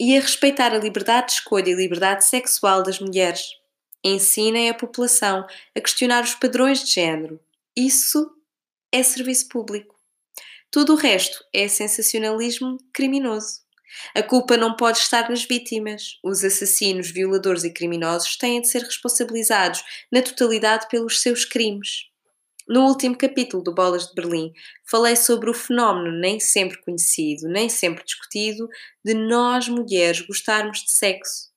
e 0.00 0.16
a 0.16 0.20
respeitar 0.20 0.72
a 0.72 0.78
liberdade 0.78 1.28
de 1.28 1.32
escolha 1.34 1.70
e 1.70 1.74
liberdade 1.74 2.24
sexual 2.24 2.82
das 2.82 3.00
mulheres. 3.00 3.42
Ensinem 4.04 4.70
a 4.70 4.74
população 4.74 5.44
a 5.76 5.80
questionar 5.80 6.22
os 6.22 6.34
padrões 6.34 6.84
de 6.84 6.92
género. 6.92 7.40
Isso 7.76 8.30
é 8.92 9.02
serviço 9.02 9.48
público. 9.48 9.96
Tudo 10.70 10.92
o 10.92 10.96
resto 10.96 11.44
é 11.52 11.66
sensacionalismo 11.66 12.78
criminoso. 12.92 13.67
A 14.14 14.22
culpa 14.22 14.56
não 14.56 14.76
pode 14.76 14.98
estar 14.98 15.28
nas 15.28 15.44
vítimas. 15.44 16.18
Os 16.22 16.44
assassinos, 16.44 17.10
violadores 17.10 17.64
e 17.64 17.72
criminosos 17.72 18.36
têm 18.36 18.60
de 18.60 18.68
ser 18.68 18.82
responsabilizados 18.82 19.82
na 20.10 20.22
totalidade 20.22 20.86
pelos 20.88 21.20
seus 21.20 21.44
crimes. 21.44 22.08
No 22.68 22.86
último 22.86 23.16
capítulo 23.16 23.62
do 23.62 23.72
Bolas 23.72 24.08
de 24.08 24.14
Berlim, 24.14 24.52
falei 24.84 25.16
sobre 25.16 25.48
o 25.48 25.54
fenómeno 25.54 26.12
nem 26.12 26.38
sempre 26.38 26.76
conhecido, 26.82 27.48
nem 27.48 27.66
sempre 27.66 28.04
discutido, 28.04 28.68
de 29.02 29.14
nós 29.14 29.68
mulheres 29.68 30.20
gostarmos 30.20 30.84
de 30.84 30.90
sexo. 30.90 31.48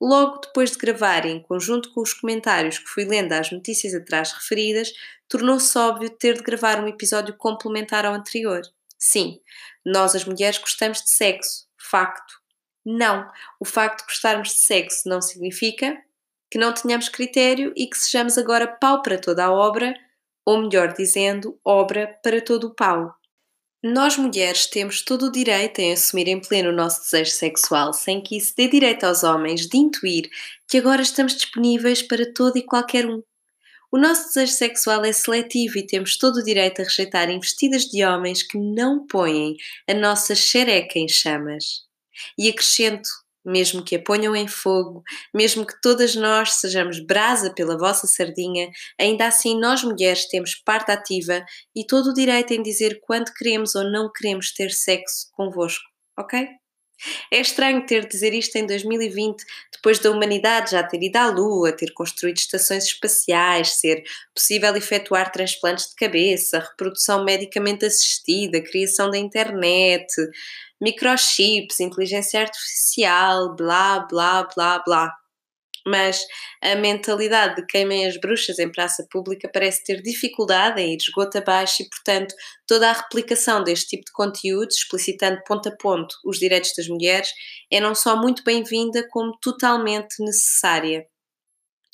Logo 0.00 0.40
depois 0.40 0.70
de 0.70 0.78
gravar, 0.78 1.26
em 1.26 1.42
conjunto 1.42 1.92
com 1.92 2.00
os 2.00 2.14
comentários 2.14 2.78
que 2.78 2.88
fui 2.88 3.04
lendo 3.04 3.32
às 3.32 3.50
notícias 3.50 3.94
atrás 3.94 4.32
referidas, 4.32 4.90
tornou-se 5.28 5.76
óbvio 5.76 6.08
ter 6.08 6.34
de 6.34 6.42
gravar 6.42 6.82
um 6.82 6.88
episódio 6.88 7.36
complementar 7.36 8.06
ao 8.06 8.14
anterior. 8.14 8.62
Sim, 8.98 9.40
nós 9.84 10.14
as 10.14 10.24
mulheres 10.24 10.58
gostamos 10.58 11.02
de 11.02 11.10
sexo. 11.10 11.66
Facto. 11.78 12.34
Não. 12.84 13.30
O 13.60 13.64
facto 13.64 14.00
de 14.00 14.06
gostarmos 14.06 14.48
de 14.48 14.58
sexo 14.58 15.08
não 15.08 15.22
significa 15.22 15.96
que 16.50 16.58
não 16.58 16.72
tenhamos 16.72 17.08
critério 17.08 17.72
e 17.76 17.86
que 17.86 17.96
sejamos 17.96 18.38
agora 18.38 18.66
pau 18.66 19.02
para 19.02 19.20
toda 19.20 19.44
a 19.44 19.52
obra, 19.52 19.94
ou 20.44 20.62
melhor 20.62 20.94
dizendo, 20.94 21.58
obra 21.64 22.18
para 22.22 22.40
todo 22.40 22.68
o 22.68 22.74
pau. 22.74 23.14
Nós 23.82 24.16
mulheres 24.16 24.66
temos 24.66 25.02
todo 25.02 25.26
o 25.26 25.32
direito 25.32 25.78
em 25.78 25.92
assumir 25.92 26.26
em 26.26 26.40
pleno 26.40 26.70
o 26.70 26.74
nosso 26.74 27.02
desejo 27.02 27.30
sexual, 27.30 27.92
sem 27.92 28.20
que 28.20 28.36
isso 28.36 28.52
dê 28.56 28.66
direito 28.66 29.04
aos 29.04 29.22
homens 29.22 29.68
de 29.68 29.76
intuir 29.76 30.28
que 30.66 30.78
agora 30.78 31.00
estamos 31.00 31.36
disponíveis 31.36 32.02
para 32.02 32.32
todo 32.32 32.56
e 32.56 32.62
qualquer 32.62 33.06
um. 33.06 33.22
O 33.90 33.96
nosso 33.96 34.26
desejo 34.26 34.52
sexual 34.52 35.02
é 35.02 35.12
seletivo 35.12 35.78
e 35.78 35.86
temos 35.86 36.18
todo 36.18 36.36
o 36.36 36.42
direito 36.42 36.82
a 36.82 36.84
rejeitar 36.84 37.30
investidas 37.30 37.84
de 37.84 38.04
homens 38.04 38.42
que 38.42 38.58
não 38.58 39.06
põem 39.06 39.56
a 39.88 39.94
nossa 39.94 40.34
xereca 40.34 40.98
em 40.98 41.08
chamas. 41.08 41.86
E 42.36 42.50
acrescento, 42.50 43.08
mesmo 43.42 43.82
que 43.82 43.96
a 43.96 44.02
ponham 44.02 44.36
em 44.36 44.46
fogo, 44.46 45.02
mesmo 45.34 45.66
que 45.66 45.80
todas 45.80 46.14
nós 46.14 46.54
sejamos 46.54 47.00
brasa 47.00 47.50
pela 47.54 47.78
vossa 47.78 48.06
sardinha, 48.06 48.68
ainda 49.00 49.26
assim 49.26 49.58
nós 49.58 49.82
mulheres 49.82 50.28
temos 50.28 50.54
parte 50.54 50.90
ativa 50.90 51.42
e 51.74 51.86
todo 51.86 52.10
o 52.10 52.14
direito 52.14 52.52
em 52.52 52.62
dizer 52.62 53.00
quando 53.00 53.32
queremos 53.32 53.74
ou 53.74 53.84
não 53.90 54.12
queremos 54.12 54.52
ter 54.52 54.70
sexo 54.70 55.28
convosco, 55.32 55.84
ok? 56.18 56.46
É 57.30 57.40
estranho 57.40 57.84
ter 57.86 58.02
de 58.02 58.08
dizer 58.08 58.34
isto 58.34 58.56
em 58.56 58.66
2020, 58.66 59.44
depois 59.72 59.98
da 59.98 60.10
humanidade 60.10 60.72
já 60.72 60.82
ter 60.82 61.02
ido 61.02 61.16
à 61.16 61.28
Lua, 61.28 61.72
ter 61.72 61.92
construído 61.92 62.36
estações 62.38 62.84
espaciais, 62.84 63.74
ser 63.74 64.02
possível 64.34 64.74
efetuar 64.76 65.30
transplantes 65.30 65.90
de 65.90 65.94
cabeça, 65.94 66.58
reprodução 66.58 67.24
medicamente 67.24 67.84
assistida, 67.84 68.60
criação 68.60 69.10
da 69.10 69.18
internet, 69.18 70.12
microchips, 70.80 71.80
inteligência 71.80 72.40
artificial, 72.40 73.54
blá, 73.54 74.00
blá, 74.00 74.48
blá, 74.54 74.82
blá 74.84 75.17
mas 75.88 76.20
a 76.62 76.74
mentalidade 76.74 77.56
de 77.56 77.66
queimem 77.66 78.06
as 78.06 78.18
bruxas 78.20 78.58
em 78.58 78.70
praça 78.70 79.06
pública 79.10 79.50
parece 79.52 79.84
ter 79.84 80.02
dificuldade 80.02 80.80
em 80.80 80.92
ir 80.92 80.96
esgoto 80.96 81.38
abaixo 81.38 81.82
e, 81.82 81.88
portanto, 81.88 82.34
toda 82.66 82.90
a 82.90 82.92
replicação 82.92 83.64
deste 83.64 83.88
tipo 83.88 84.04
de 84.04 84.12
conteúdos, 84.12 84.76
explicitando 84.76 85.42
ponto 85.46 85.68
a 85.68 85.76
ponto 85.76 86.14
os 86.24 86.38
direitos 86.38 86.72
das 86.76 86.88
mulheres, 86.88 87.30
é 87.70 87.80
não 87.80 87.94
só 87.94 88.16
muito 88.16 88.42
bem-vinda, 88.44 89.06
como 89.10 89.36
totalmente 89.40 90.22
necessária. 90.22 91.06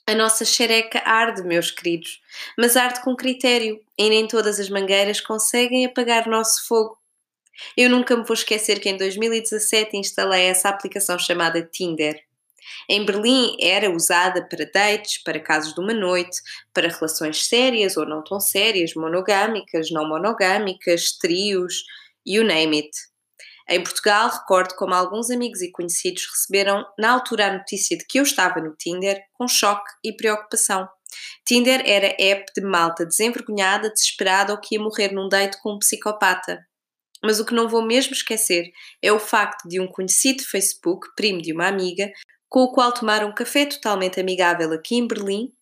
A 0.06 0.14
nossa 0.14 0.44
xereca 0.44 1.02
arde, 1.04 1.42
meus 1.42 1.70
queridos, 1.70 2.20
mas 2.58 2.76
arde 2.76 3.02
com 3.02 3.16
critério, 3.16 3.80
e 3.98 4.10
nem 4.10 4.28
todas 4.28 4.60
as 4.60 4.68
mangueiras 4.68 5.20
conseguem 5.20 5.86
apagar 5.86 6.28
nosso 6.28 6.66
fogo. 6.66 6.98
Eu 7.76 7.88
nunca 7.88 8.16
me 8.16 8.24
vou 8.24 8.34
esquecer 8.34 8.80
que 8.80 8.88
em 8.88 8.96
2017 8.96 9.96
instalei 9.96 10.42
essa 10.42 10.68
aplicação 10.68 11.18
chamada 11.18 11.62
Tinder. 11.62 12.20
Em 12.88 13.04
Berlim 13.04 13.56
era 13.60 13.90
usada 13.90 14.46
para 14.48 14.64
dates, 14.64 15.22
para 15.22 15.40
casos 15.40 15.74
de 15.74 15.80
uma 15.80 15.94
noite, 15.94 16.36
para 16.72 16.88
relações 16.88 17.46
sérias 17.46 17.96
ou 17.96 18.06
não 18.06 18.22
tão 18.22 18.40
sérias, 18.40 18.94
monogâmicas, 18.94 19.90
não 19.90 20.08
monogâmicas, 20.08 21.12
trios, 21.18 21.84
you 22.26 22.44
name 22.44 22.76
it. 22.76 22.90
Em 23.68 23.82
Portugal, 23.82 24.28
recordo 24.28 24.74
como 24.76 24.94
alguns 24.94 25.30
amigos 25.30 25.62
e 25.62 25.70
conhecidos 25.70 26.26
receberam 26.30 26.84
na 26.98 27.12
altura 27.12 27.46
a 27.46 27.52
notícia 27.54 27.96
de 27.96 28.04
que 28.06 28.18
eu 28.18 28.22
estava 28.22 28.60
no 28.60 28.76
Tinder 28.76 29.22
com 29.32 29.48
choque 29.48 29.90
e 30.04 30.14
preocupação. 30.14 30.86
Tinder 31.46 31.82
era 31.86 32.14
app 32.18 32.44
de 32.54 32.62
malta 32.62 33.06
desenvergonhada, 33.06 33.90
desesperada 33.90 34.52
ou 34.52 34.60
que 34.60 34.74
ia 34.74 34.82
morrer 34.82 35.12
num 35.12 35.28
date 35.28 35.58
com 35.62 35.74
um 35.74 35.78
psicopata. 35.78 36.58
Mas 37.22 37.40
o 37.40 37.44
que 37.46 37.54
não 37.54 37.68
vou 37.68 37.82
mesmo 37.82 38.12
esquecer 38.12 38.70
é 39.00 39.10
o 39.10 39.18
facto 39.18 39.66
de 39.66 39.80
um 39.80 39.86
conhecido 39.86 40.44
Facebook, 40.44 41.08
primo 41.16 41.40
de 41.40 41.54
uma 41.54 41.66
amiga, 41.66 42.12
com 42.54 42.60
o 42.60 42.70
qual 42.72 42.92
tomaram 42.92 43.30
um 43.30 43.34
café 43.34 43.66
totalmente 43.66 44.20
amigável 44.20 44.72
aqui 44.72 44.94
em 44.94 45.08
Berlim, 45.08 45.52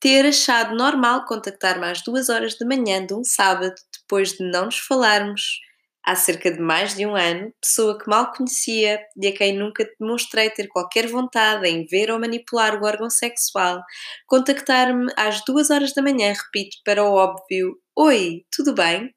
ter 0.00 0.26
achado 0.26 0.74
normal 0.74 1.24
contactar-me 1.24 1.86
às 1.86 2.02
duas 2.02 2.28
horas 2.28 2.58
da 2.58 2.66
manhã 2.66 3.06
de 3.06 3.14
um 3.14 3.22
sábado, 3.22 3.76
depois 3.96 4.32
de 4.32 4.50
não 4.50 4.64
nos 4.64 4.76
falarmos 4.76 5.60
há 6.04 6.16
cerca 6.16 6.50
de 6.50 6.58
mais 6.58 6.96
de 6.96 7.06
um 7.06 7.14
ano, 7.14 7.54
pessoa 7.60 7.96
que 7.96 8.10
mal 8.10 8.32
conhecia 8.32 9.00
e 9.16 9.28
a 9.28 9.32
quem 9.32 9.56
nunca 9.56 9.88
demonstrei 10.00 10.50
ter 10.50 10.66
qualquer 10.66 11.06
vontade 11.06 11.68
em 11.68 11.86
ver 11.86 12.10
ou 12.10 12.18
manipular 12.18 12.74
o 12.74 12.84
órgão 12.84 13.08
sexual, 13.08 13.80
contactar-me 14.26 15.12
às 15.16 15.44
duas 15.44 15.70
horas 15.70 15.94
da 15.94 16.02
manhã, 16.02 16.32
repito, 16.32 16.76
para 16.84 17.04
o 17.04 17.12
óbvio: 17.12 17.76
Oi, 17.96 18.44
tudo 18.50 18.74
bem? 18.74 19.14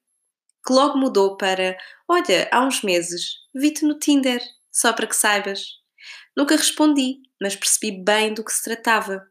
Que 0.63 0.71
logo 0.71 0.95
mudou 0.95 1.35
para: 1.37 1.75
Olha, 2.07 2.47
há 2.51 2.63
uns 2.63 2.83
meses 2.83 3.31
vi-te 3.51 3.83
no 3.83 3.97
Tinder, 3.97 4.43
só 4.71 4.93
para 4.93 5.07
que 5.07 5.15
saibas. 5.15 5.83
Nunca 6.35 6.55
respondi, 6.55 7.19
mas 7.41 7.55
percebi 7.55 8.03
bem 8.03 8.33
do 8.33 8.43
que 8.43 8.51
se 8.51 8.63
tratava. 8.63 9.25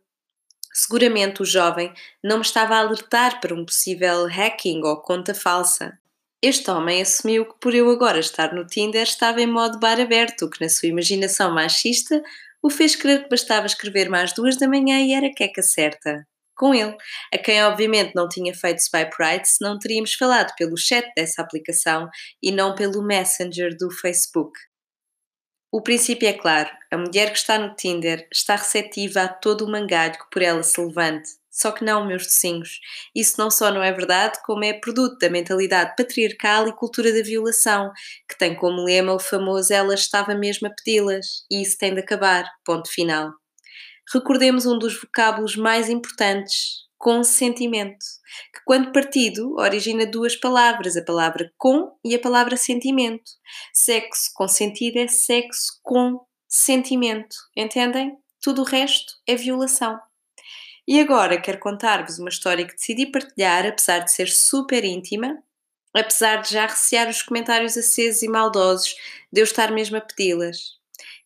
Seguramente 0.73 1.43
o 1.43 1.45
jovem 1.45 1.93
não 2.23 2.39
me 2.39 2.43
estava 2.43 2.75
a 2.75 2.79
alertar 2.81 3.41
para 3.41 3.55
um 3.55 3.65
possível 3.65 4.27
hacking 4.27 4.83
ou 4.83 5.01
conta 5.01 5.33
falsa. 5.35 5.99
Este 6.43 6.71
homem 6.71 7.01
assumiu 7.01 7.47
que 7.47 7.59
por 7.61 7.75
eu 7.75 7.89
agora 7.91 8.19
estar 8.19 8.53
no 8.53 8.67
Tinder 8.67 9.05
estava 9.05 9.41
em 9.41 9.47
modo 9.47 9.79
bar 9.79 10.01
aberto, 10.01 10.51
que 10.51 10.61
na 10.61 10.69
sua 10.69 10.89
imaginação 10.89 11.55
machista 11.55 12.23
o 12.63 12.69
fez 12.69 12.97
crer 12.97 13.23
que 13.23 13.29
bastava 13.29 13.67
escrever 13.67 14.09
mais 14.09 14.33
duas 14.33 14.57
da 14.57 14.67
manhã 14.67 15.01
e 15.01 15.13
era 15.13 15.33
queca 15.33 15.63
certa. 15.63 16.27
Com 16.57 16.75
ele, 16.75 16.97
a 17.33 17.39
quem 17.39 17.63
obviamente 17.63 18.15
não 18.15 18.29
tinha 18.29 18.55
feito 18.55 18.81
swipe 18.81 19.15
right 19.19 19.47
se 19.49 19.63
não 19.63 19.79
teríamos 19.79 20.15
falado 20.15 20.55
pelo 20.57 20.77
chat 20.77 21.07
dessa 21.17 21.43
aplicação 21.43 22.09
e 22.43 22.53
não 22.53 22.75
pelo 22.75 23.03
Messenger 23.03 23.77
do 23.77 23.91
Facebook. 23.91 24.53
O 25.77 25.83
princípio 25.83 26.29
é 26.29 26.33
claro: 26.33 26.71
a 26.89 26.97
mulher 26.97 27.33
que 27.33 27.39
está 27.39 27.59
no 27.59 27.75
Tinder 27.75 28.29
está 28.33 28.55
receptiva 28.55 29.23
a 29.23 29.29
todo 29.29 29.63
o 29.63 29.69
mangalho 29.69 30.13
que 30.13 30.31
por 30.31 30.41
ela 30.41 30.63
se 30.63 30.81
levante. 30.81 31.31
Só 31.51 31.73
que 31.73 31.85
não, 31.85 32.07
meus 32.07 32.23
docinhos. 32.23 32.79
Isso 33.13 33.35
não 33.39 33.51
só 33.51 33.73
não 33.73 33.83
é 33.83 33.91
verdade, 33.91 34.39
como 34.45 34.63
é 34.63 34.73
produto 34.73 35.19
da 35.19 35.29
mentalidade 35.29 35.97
patriarcal 35.97 36.69
e 36.69 36.77
cultura 36.77 37.13
da 37.13 37.25
violação, 37.25 37.91
que 38.29 38.39
tem 38.39 38.55
como 38.55 38.85
lema 38.85 39.15
o 39.15 39.19
famoso 39.19 39.75
ela 39.75 39.95
estava 39.95 40.33
mesmo 40.33 40.69
a 40.69 40.71
pedi-las, 40.71 41.45
e 41.51 41.61
isso 41.61 41.77
tem 41.77 41.93
de 41.93 41.99
acabar. 41.99 42.49
Ponto 42.65 42.89
final. 42.89 43.33
Recordemos 44.13 44.67
um 44.67 44.79
dos 44.79 44.95
vocábulos 44.95 45.57
mais 45.57 45.89
importantes, 45.89 46.84
consentimento, 47.05 48.03
que 48.51 48.61
quando 48.65 48.91
partido 48.91 49.57
origina 49.59 50.07
duas 50.07 50.37
palavras, 50.37 50.97
a 50.97 51.05
palavra 51.05 51.53
com 51.59 51.95
e 52.03 52.15
a 52.15 52.19
palavra 52.19 52.57
sentimento. 52.57 53.31
Sexo 53.75 54.31
consentido 54.33 54.99
é 54.99 55.07
sexo 55.07 55.79
com 55.83 56.25
sentimento, 56.49 57.37
entendem? 57.55 58.17
Tudo 58.41 58.63
o 58.63 58.65
resto 58.65 59.13
é 59.27 59.37
violação. 59.37 60.01
E 60.89 60.99
agora 60.99 61.39
quero 61.39 61.59
contar-vos 61.59 62.19
uma 62.19 62.31
história 62.31 62.67
que 62.67 62.75
decidi 62.75 63.05
partilhar, 63.05 63.67
apesar 63.67 63.99
de 63.99 64.11
ser 64.11 64.29
super 64.29 64.83
íntima, 64.83 65.43
apesar 65.93 66.37
de 66.37 66.53
já 66.53 66.67
recear 66.67 67.07
os 67.11 67.23
comentários 67.23 67.77
acesos 67.77 68.23
e 68.23 68.29
maldosos 68.29 68.95
de 69.31 69.43
eu 69.43 69.45
estar 69.45 69.71
mesmo 69.71 69.99
a 69.99 70.01
pedi-las. 70.01 70.79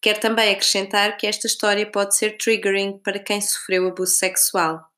Quero 0.03 0.19
também 0.19 0.51
acrescentar 0.51 1.17
que 1.17 1.27
esta 1.27 1.47
história 1.47 1.89
pode 1.89 2.17
ser 2.17 2.37
triggering 2.37 2.99
para 2.99 3.21
quem 3.21 3.41
sofreu 3.41 3.87
abuso 3.87 4.15
sexual. 4.15 4.89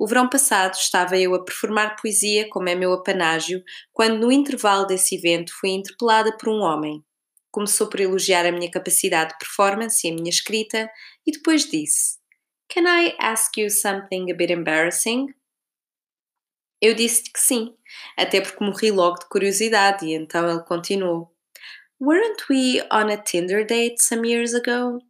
O 0.00 0.06
verão 0.06 0.30
passado 0.30 0.76
estava 0.76 1.18
eu 1.18 1.34
a 1.34 1.44
performar 1.44 1.94
poesia, 2.00 2.48
como 2.48 2.70
é 2.70 2.74
meu 2.74 2.90
apanágio, 2.94 3.62
quando 3.92 4.18
no 4.18 4.32
intervalo 4.32 4.86
desse 4.86 5.16
evento 5.16 5.52
fui 5.60 5.68
interpelada 5.68 6.34
por 6.38 6.48
um 6.48 6.62
homem. 6.62 7.04
Começou 7.52 7.86
por 7.86 8.00
elogiar 8.00 8.46
a 8.46 8.50
minha 8.50 8.70
capacidade 8.70 9.32
de 9.32 9.38
performance 9.38 10.06
e 10.06 10.10
a 10.10 10.14
minha 10.14 10.30
escrita 10.30 10.90
e 11.26 11.32
depois 11.32 11.68
disse: 11.68 12.18
Can 12.72 12.84
I 12.86 13.14
ask 13.18 13.54
you 13.58 13.68
something 13.68 14.32
a 14.32 14.34
bit 14.34 14.50
embarrassing? 14.50 15.26
Eu 16.80 16.94
disse 16.94 17.24
que 17.24 17.38
sim, 17.38 17.76
até 18.16 18.40
porque 18.40 18.64
morri 18.64 18.90
logo 18.90 19.18
de 19.18 19.28
curiosidade 19.28 20.06
e 20.06 20.14
então 20.14 20.48
ele 20.48 20.64
continuou. 20.64 21.30
Weren't 22.00 22.42
we 22.48 22.80
on 22.90 23.12
a 23.12 23.18
Tinder 23.18 23.66
date 23.66 24.02
some 24.02 24.26
years 24.26 24.54
ago? 24.54 25.09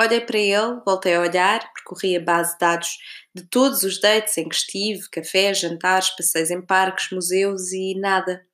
Olhei 0.00 0.20
para 0.20 0.38
ele, 0.38 0.80
voltei 0.84 1.14
a 1.14 1.20
olhar, 1.20 1.72
percorri 1.72 2.16
a 2.16 2.20
base 2.20 2.52
de 2.52 2.58
dados 2.58 2.98
de 3.34 3.44
todos 3.44 3.82
os 3.84 4.00
dates 4.00 4.36
em 4.38 4.48
que 4.48 4.54
estive, 4.54 5.08
cafés, 5.10 5.58
jantares, 5.60 6.10
passeios 6.10 6.50
em 6.50 6.60
parques, 6.60 7.10
museus 7.10 7.72
e 7.72 7.94
nada. 7.98 8.44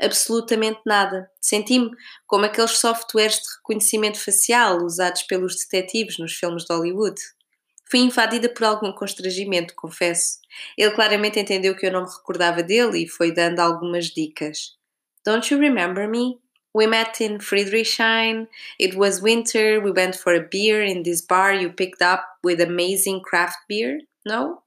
Absolutamente 0.00 0.80
nada. 0.86 1.30
Senti-me 1.40 1.90
como 2.26 2.46
aqueles 2.46 2.78
softwares 2.78 3.36
de 3.36 3.48
reconhecimento 3.58 4.18
facial 4.18 4.82
usados 4.82 5.22
pelos 5.22 5.56
detetives 5.56 6.18
nos 6.18 6.34
filmes 6.34 6.64
de 6.64 6.74
Hollywood. 6.74 7.20
Fui 7.90 8.00
invadida 8.00 8.48
por 8.48 8.64
algum 8.64 8.92
constrangimento, 8.92 9.74
confesso. 9.74 10.38
Ele 10.76 10.90
claramente 10.92 11.38
entendeu 11.38 11.76
que 11.76 11.86
eu 11.86 11.92
não 11.92 12.02
me 12.04 12.10
recordava 12.10 12.62
dele 12.62 13.04
e 13.04 13.08
foi 13.08 13.32
dando 13.32 13.60
algumas 13.60 14.06
dicas. 14.06 14.76
Don't 15.24 15.52
you 15.52 15.60
remember 15.60 16.08
me? 16.08 16.45
We 16.76 16.86
met 16.86 17.22
in 17.22 17.38
Friedrichshain. 17.38 18.48
It 18.78 18.94
was 18.96 19.22
winter. 19.22 19.80
We 19.80 19.92
went 19.92 20.14
for 20.14 20.34
a 20.34 20.46
beer 20.46 20.82
in 20.82 21.04
this 21.04 21.22
bar 21.22 21.54
you 21.54 21.72
picked 21.72 22.02
up 22.02 22.22
with 22.44 22.60
amazing 22.60 23.22
craft 23.22 23.56
beer. 23.66 24.00
No? 24.26 24.58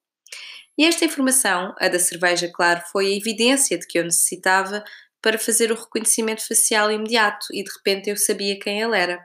E 0.75 0.85
esta 0.85 1.05
informação, 1.05 1.75
a 1.79 1.87
da 1.87 1.99
cerveja, 1.99 2.51
claro, 2.51 2.81
foi 2.91 3.05
a 3.05 3.15
evidência 3.15 3.77
de 3.77 3.85
que 3.85 3.99
eu 3.99 4.03
necessitava 4.03 4.83
para 5.21 5.37
fazer 5.37 5.71
o 5.71 5.75
reconhecimento 5.75 6.47
facial 6.47 6.91
imediato 6.91 7.45
e 7.51 7.63
de 7.63 7.69
repente 7.69 8.09
eu 8.09 8.17
sabia 8.17 8.57
quem 8.57 8.81
ele 8.81 8.97
era. 8.97 9.23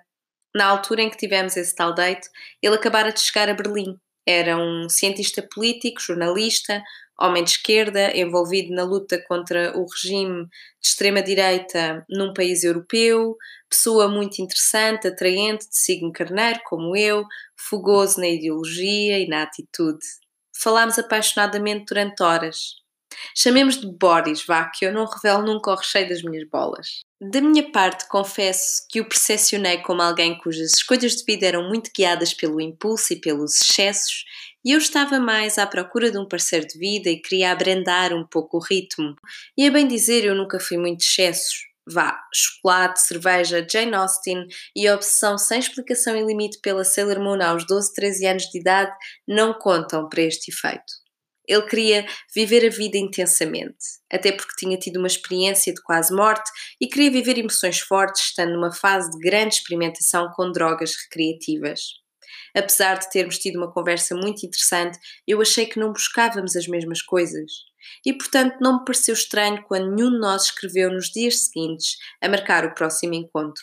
Na 0.55 0.67
altura 0.67 1.01
em 1.01 1.09
que 1.09 1.17
tivemos 1.17 1.57
esse 1.57 1.75
tal 1.75 1.95
date, 1.95 2.29
ele 2.61 2.75
acabara 2.75 3.11
de 3.11 3.21
chegar 3.21 3.49
a 3.49 3.55
Berlim. 3.55 3.99
Era 4.27 4.57
um 4.57 4.89
cientista 4.89 5.47
político, 5.55 6.01
jornalista, 6.01 6.83
homem 7.21 7.45
de 7.45 7.51
esquerda, 7.51 8.17
envolvido 8.17 8.75
na 8.75 8.83
luta 8.85 9.23
contra 9.29 9.77
o 9.77 9.87
regime 9.87 10.47
de 10.47 10.89
extrema-direita 10.89 12.05
num 12.09 12.33
país 12.33 12.65
europeu, 12.65 13.37
pessoa 13.69 14.09
muito 14.09 14.41
interessante, 14.41 15.09
atraente, 15.09 15.69
de 15.69 15.77
signo 15.77 16.13
carneiro, 16.13 16.61
como 16.65 16.97
eu, 16.97 17.25
fogoso 17.57 18.21
na 18.21 18.29
ideologia 18.29 19.19
e 19.19 19.29
na 19.29 19.43
atitude. 19.43 20.05
Falámos 20.57 20.99
apaixonadamente 20.99 21.85
durante 21.87 22.23
horas. 22.23 22.84
Chamemos 23.37 23.81
de 23.81 23.87
Boris, 23.87 24.45
vá, 24.47 24.65
que 24.67 24.85
eu 24.85 24.93
não 24.93 25.07
revelo 25.07 25.45
nunca 25.45 25.71
o 25.71 25.77
recheio 25.77 26.09
das 26.09 26.23
minhas 26.23 26.49
bolas. 26.49 27.01
Da 27.21 27.41
minha 27.41 27.71
parte, 27.71 28.09
confesso 28.09 28.87
que 28.91 29.01
o 29.01 29.09
percepcionei 29.09 29.79
como 29.79 30.03
alguém 30.03 30.37
cujas 30.39 30.73
escolhas 30.75 31.17
de 31.17 31.25
vida 31.25 31.47
eram 31.47 31.69
muito 31.69 31.91
guiadas 31.97 32.35
pelo 32.35 32.61
impulso 32.61 33.13
e 33.13 33.21
pelos 33.21 33.61
excessos, 33.61 34.25
e 34.65 34.73
eu 34.73 34.79
estava 34.79 35.21
mais 35.21 35.59
à 35.59 35.67
procura 35.67 36.11
de 36.11 36.19
um 36.19 36.27
parceiro 36.27 36.67
de 36.67 36.79
vida 36.79 37.11
e 37.11 37.21
queria 37.21 37.53
abrandar 37.53 38.15
um 38.15 38.27
pouco 38.27 38.57
o 38.57 38.61
ritmo. 38.61 39.15
E 39.57 39.67
a 39.67 39.71
bem 39.71 39.87
dizer, 39.87 40.25
eu 40.25 40.35
nunca 40.35 40.59
fui 40.59 40.79
muito 40.79 41.01
de 41.01 41.05
excessos. 41.05 41.67
Vá, 41.87 42.19
chocolate, 42.33 43.01
cerveja, 43.01 43.67
Jane 43.71 43.95
Austen 43.95 44.47
e 44.75 44.89
obsessão 44.89 45.37
sem 45.37 45.59
explicação 45.59 46.17
e 46.17 46.25
limite 46.25 46.59
pela 46.63 46.83
Sailor 46.83 47.21
Moon 47.21 47.43
aos 47.43 47.67
12, 47.67 47.93
13 47.93 48.27
anos 48.27 48.45
de 48.45 48.59
idade 48.59 48.91
não 49.29 49.53
contam 49.53 50.09
para 50.09 50.23
este 50.23 50.51
efeito. 50.51 51.04
Ele 51.47 51.63
queria 51.63 52.07
viver 52.35 52.67
a 52.67 52.71
vida 52.71 52.97
intensamente, 52.97 53.85
até 54.11 54.33
porque 54.33 54.57
tinha 54.57 54.79
tido 54.79 54.99
uma 54.99 55.07
experiência 55.07 55.73
de 55.73 55.83
quase 55.83 56.15
morte 56.15 56.51
e 56.81 56.87
queria 56.87 57.11
viver 57.11 57.39
emoções 57.39 57.81
fortes, 57.81 58.23
estando 58.23 58.53
numa 58.53 58.73
fase 58.73 59.11
de 59.11 59.19
grande 59.19 59.57
experimentação 59.57 60.31
com 60.35 60.51
drogas 60.51 60.95
recreativas. 61.05 61.81
Apesar 62.57 62.99
de 62.99 63.11
termos 63.11 63.39
tido 63.39 63.57
uma 63.57 63.73
conversa 63.73 64.15
muito 64.15 64.47
interessante, 64.47 64.99
eu 65.27 65.41
achei 65.41 65.67
que 65.67 65.79
não 65.79 65.93
buscávamos 65.93 66.57
as 66.57 66.67
mesmas 66.67 67.03
coisas. 67.03 67.51
E 68.07 68.13
portanto 68.13 68.57
não 68.61 68.79
me 68.79 68.85
pareceu 68.85 69.15
estranho 69.15 69.63
quando 69.65 69.95
nenhum 69.95 70.11
de 70.11 70.19
nós 70.19 70.45
escreveu 70.45 70.91
nos 70.91 71.11
dias 71.11 71.47
seguintes 71.47 71.97
a 72.23 72.29
marcar 72.29 72.65
o 72.65 72.75
próximo 72.75 73.15
encontro. 73.15 73.63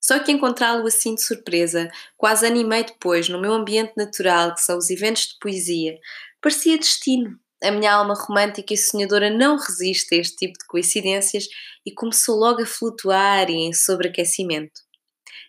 Só 0.00 0.18
que 0.18 0.30
encontrá-lo 0.30 0.86
assim 0.86 1.14
de 1.14 1.22
surpresa, 1.22 1.88
quase 2.14 2.46
animei 2.46 2.84
depois, 2.84 3.26
no 3.30 3.40
meu 3.40 3.54
ambiente 3.54 3.94
natural, 3.96 4.54
que 4.54 4.60
são 4.60 4.76
os 4.76 4.90
eventos 4.90 5.28
de 5.28 5.38
poesia, 5.40 5.98
Parecia 6.44 6.76
destino. 6.76 7.40
A 7.62 7.70
minha 7.70 7.90
alma 7.90 8.12
romântica 8.12 8.74
e 8.74 8.76
sonhadora 8.76 9.30
não 9.30 9.56
resiste 9.56 10.14
a 10.14 10.18
este 10.18 10.36
tipo 10.36 10.58
de 10.58 10.66
coincidências 10.66 11.48
e 11.86 11.90
começou 11.90 12.36
logo 12.36 12.60
a 12.60 12.66
flutuar 12.66 13.48
e 13.48 13.54
em 13.54 13.72
sobreaquecimento. 13.72 14.82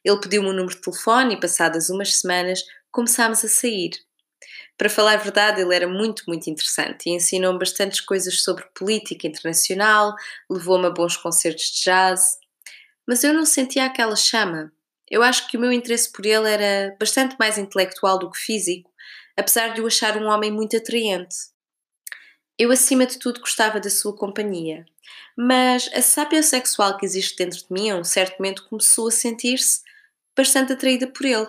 Ele 0.05 0.17
pediu-me 0.21 0.47
o 0.47 0.51
um 0.51 0.55
número 0.55 0.73
de 0.73 0.81
telefone 0.81 1.33
e, 1.33 1.39
passadas 1.41 1.89
umas 1.89 2.15
semanas, 2.15 2.61
começámos 2.93 3.43
a 3.43 3.49
sair. 3.49 3.89
Para 4.77 4.89
falar 4.89 5.15
a 5.15 5.17
verdade, 5.17 5.59
ele 5.59 5.75
era 5.75 5.85
muito, 5.85 6.23
muito 6.29 6.49
interessante 6.49 7.09
e 7.09 7.15
ensinou-me 7.15 7.59
bastantes 7.59 7.99
coisas 7.99 8.41
sobre 8.41 8.63
política 8.73 9.27
internacional, 9.27 10.15
levou-me 10.49 10.85
a 10.87 10.91
bons 10.91 11.17
concertos 11.17 11.71
de 11.71 11.83
jazz. 11.83 12.37
Mas 13.05 13.21
eu 13.21 13.33
não 13.33 13.45
sentia 13.45 13.83
aquela 13.83 14.15
chama. 14.15 14.71
Eu 15.11 15.21
acho 15.21 15.45
que 15.49 15.57
o 15.57 15.59
meu 15.59 15.73
interesse 15.73 16.09
por 16.09 16.25
ele 16.25 16.49
era 16.49 16.95
bastante 16.97 17.35
mais 17.37 17.57
intelectual 17.57 18.17
do 18.17 18.31
que 18.31 18.39
físico 18.39 18.94
apesar 19.37 19.73
de 19.73 19.81
o 19.81 19.87
achar 19.87 20.17
um 20.17 20.27
homem 20.27 20.51
muito 20.51 20.75
atraente. 20.77 21.35
Eu, 22.57 22.71
acima 22.71 23.05
de 23.05 23.19
tudo, 23.19 23.41
gostava 23.41 23.79
da 23.79 23.89
sua 23.89 24.15
companhia, 24.15 24.85
mas 25.37 25.89
a 25.93 26.01
sábia 26.01 26.41
sexual 26.41 26.97
que 26.97 27.05
existe 27.05 27.35
dentro 27.35 27.59
de 27.59 27.65
mim, 27.69 27.89
a 27.89 27.97
um 27.97 28.03
certo 28.03 28.37
momento, 28.39 28.67
começou 28.69 29.07
a 29.07 29.11
sentir-se 29.11 29.81
bastante 30.35 30.73
atraída 30.73 31.07
por 31.07 31.25
ele. 31.25 31.47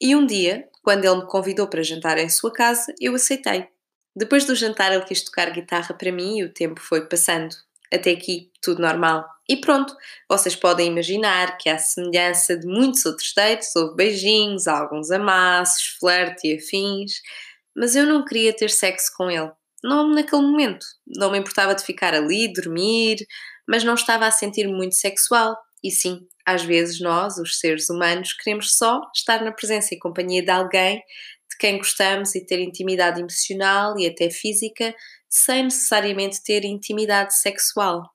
E 0.00 0.14
um 0.14 0.26
dia, 0.26 0.68
quando 0.82 1.04
ele 1.04 1.16
me 1.16 1.26
convidou 1.26 1.66
para 1.68 1.82
jantar 1.82 2.18
em 2.18 2.28
sua 2.28 2.52
casa, 2.52 2.94
eu 3.00 3.14
aceitei. 3.14 3.68
Depois 4.14 4.44
do 4.44 4.54
jantar, 4.54 4.92
ele 4.92 5.04
quis 5.04 5.22
tocar 5.22 5.50
guitarra 5.50 5.94
para 5.94 6.12
mim 6.12 6.38
e 6.38 6.44
o 6.44 6.52
tempo 6.52 6.80
foi 6.80 7.06
passando. 7.08 7.56
Até 7.92 8.10
aqui, 8.12 8.50
tudo 8.62 8.82
normal. 8.82 9.24
E 9.48 9.56
pronto, 9.56 9.94
vocês 10.28 10.56
podem 10.56 10.88
imaginar 10.88 11.56
que, 11.58 11.68
à 11.68 11.78
semelhança 11.78 12.58
de 12.58 12.66
muitos 12.66 13.06
outros 13.06 13.32
dates, 13.34 13.74
houve 13.76 13.94
beijinhos, 13.94 14.66
alguns 14.66 15.10
amassos, 15.10 15.96
flerte 16.00 16.48
e 16.48 16.56
afins, 16.56 17.20
mas 17.76 17.94
eu 17.94 18.04
não 18.06 18.24
queria 18.24 18.52
ter 18.52 18.70
sexo 18.70 19.12
com 19.16 19.30
ele. 19.30 19.50
Não 19.84 20.10
naquele 20.10 20.42
momento. 20.42 20.84
Não 21.06 21.30
me 21.30 21.38
importava 21.38 21.74
de 21.74 21.84
ficar 21.84 22.12
ali, 22.14 22.52
dormir, 22.52 23.18
mas 23.68 23.84
não 23.84 23.94
estava 23.94 24.26
a 24.26 24.30
sentir 24.30 24.66
muito 24.66 24.96
sexual. 24.96 25.56
E 25.84 25.90
sim, 25.90 26.26
às 26.44 26.64
vezes 26.64 27.00
nós, 27.00 27.36
os 27.36 27.60
seres 27.60 27.88
humanos, 27.88 28.32
queremos 28.32 28.76
só 28.76 29.00
estar 29.14 29.44
na 29.44 29.52
presença 29.52 29.94
e 29.94 29.98
companhia 29.98 30.42
de 30.42 30.50
alguém 30.50 30.96
de 30.96 31.26
de 31.48 31.58
quem 31.58 31.78
gostamos 31.78 32.34
e 32.34 32.44
ter 32.44 32.60
intimidade 32.60 33.20
emocional 33.20 33.98
e 33.98 34.06
até 34.06 34.30
física, 34.30 34.94
sem 35.36 35.64
necessariamente 35.64 36.42
ter 36.42 36.64
intimidade 36.64 37.36
sexual. 37.38 38.10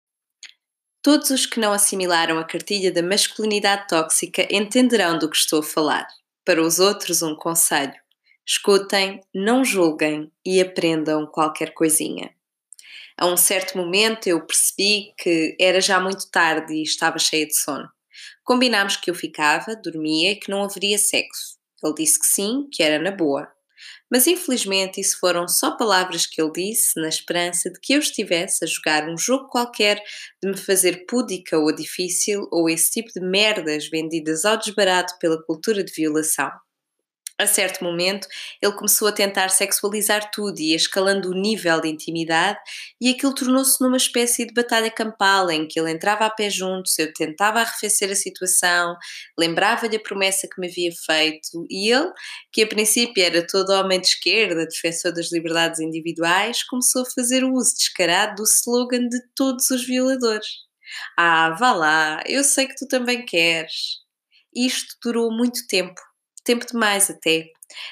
Todos 1.04 1.30
os 1.30 1.46
que 1.46 1.60
não 1.60 1.72
assimilaram 1.72 2.40
a 2.40 2.44
cartilha 2.44 2.92
da 2.92 3.04
masculinidade 3.04 3.88
tóxica 3.88 4.48
entenderão 4.50 5.20
do 5.20 5.30
que 5.30 5.38
estou 5.38 5.60
a 5.60 5.64
falar. 5.64 6.08
Para 6.44 6.62
os 6.62 6.80
outros, 6.80 7.22
um 7.22 7.36
conselho: 7.36 7.94
escutem, 8.46 9.22
não 9.34 9.64
julguem 9.64 10.32
e 10.44 10.60
aprendam 10.60 11.28
qualquer 11.28 11.76
coisinha. 11.76 12.34
A 13.16 13.28
um 13.28 13.38
certo 13.38 13.78
momento 13.78 14.26
eu 14.26 14.44
percebi 14.44 15.14
que 15.16 15.56
era 15.60 15.80
já 15.80 16.00
muito 16.00 16.30
tarde 16.32 16.74
e 16.74 16.82
estava 16.82 17.20
cheia 17.20 17.46
de 17.46 17.56
sono. 17.56 17.88
Combinámos 18.44 18.96
que 18.96 19.12
eu 19.12 19.16
ficava, 19.16 19.76
dormia 19.76 20.32
e 20.32 20.36
que 20.36 20.50
não 20.50 20.64
haveria 20.64 20.98
sexo. 20.98 21.60
Ele 21.84 21.94
disse 21.94 22.20
que 22.20 22.26
sim, 22.26 22.68
que 22.72 22.82
era 22.82 23.02
na 23.02 23.12
boa. 23.12 23.48
Mas 24.12 24.28
infelizmente 24.28 25.00
isso 25.00 25.18
foram 25.20 25.48
só 25.48 25.76
palavras 25.78 26.26
que 26.28 26.42
ele 26.42 26.52
disse, 26.52 27.00
na 27.00 27.08
esperança 27.08 27.72
de 27.72 27.80
que 27.80 27.94
eu 27.94 28.00
estivesse 28.00 28.64
a 28.64 28.68
jogar 28.68 29.08
um 29.10 29.18
jogo 29.18 29.48
qualquer 29.50 30.02
de 30.44 30.50
me 30.50 30.58
fazer 30.58 31.06
púdica 31.08 31.58
ou 31.58 31.74
difícil, 31.74 32.48
ou 32.52 32.70
esse 32.70 32.92
tipo 32.92 33.12
de 33.14 33.22
merdas 33.22 33.90
vendidas 33.90 34.46
ao 34.46 34.58
desbarato 34.58 35.16
pela 35.20 35.42
cultura 35.44 35.84
de 35.84 35.94
violação. 35.94 36.52
A 37.42 37.48
certo 37.48 37.84
momento, 37.84 38.28
ele 38.62 38.72
começou 38.74 39.08
a 39.08 39.12
tentar 39.12 39.50
sexualizar 39.50 40.30
tudo 40.30 40.60
e 40.60 40.76
escalando 40.76 41.32
o 41.32 41.34
nível 41.34 41.82
de 41.82 41.90
intimidade, 41.90 42.60
e 43.02 43.10
aquilo 43.10 43.34
tornou-se 43.34 43.82
numa 43.82 43.98
espécie 43.98 44.46
de 44.46 44.54
batalha 44.54 44.92
campal 44.92 45.50
em 45.50 45.68
que 45.68 45.80
ele 45.80 45.90
entrava 45.90 46.28
a 46.28 46.30
pé 46.30 46.52
juntos, 46.52 47.00
eu 47.00 47.12
tentava 47.12 47.62
arrefecer 47.62 48.12
a 48.12 48.16
situação, 48.16 48.96
lembrava-lhe 49.36 49.96
a 49.96 50.00
promessa 50.00 50.48
que 50.48 50.62
me 50.62 50.68
havia 50.68 50.92
feito, 51.04 51.66
e 51.68 51.92
ele, 51.92 52.12
que 52.54 52.62
a 52.62 52.68
princípio 52.68 53.24
era 53.24 53.44
todo 53.48 53.72
homem 53.72 54.00
de 54.00 54.06
esquerda, 54.06 54.68
defensor 54.68 55.12
das 55.12 55.32
liberdades 55.32 55.80
individuais, 55.80 56.62
começou 56.62 57.02
a 57.02 57.10
fazer 57.10 57.44
o 57.44 57.54
uso 57.56 57.74
descarado 57.74 58.36
do 58.36 58.44
slogan 58.44 59.08
de 59.10 59.20
todos 59.36 59.72
os 59.72 59.84
violadores. 59.84 60.48
Ah, 61.18 61.56
vá 61.60 61.74
lá, 61.74 62.24
eu 62.28 62.44
sei 62.44 62.68
que 62.68 62.76
tu 62.76 62.88
também 62.88 63.26
queres. 63.26 64.00
Isto 64.54 64.96
durou 65.02 65.32
muito 65.32 65.66
tempo 65.68 66.00
tempo 66.44 66.66
demais 66.66 67.10
até, 67.10 67.48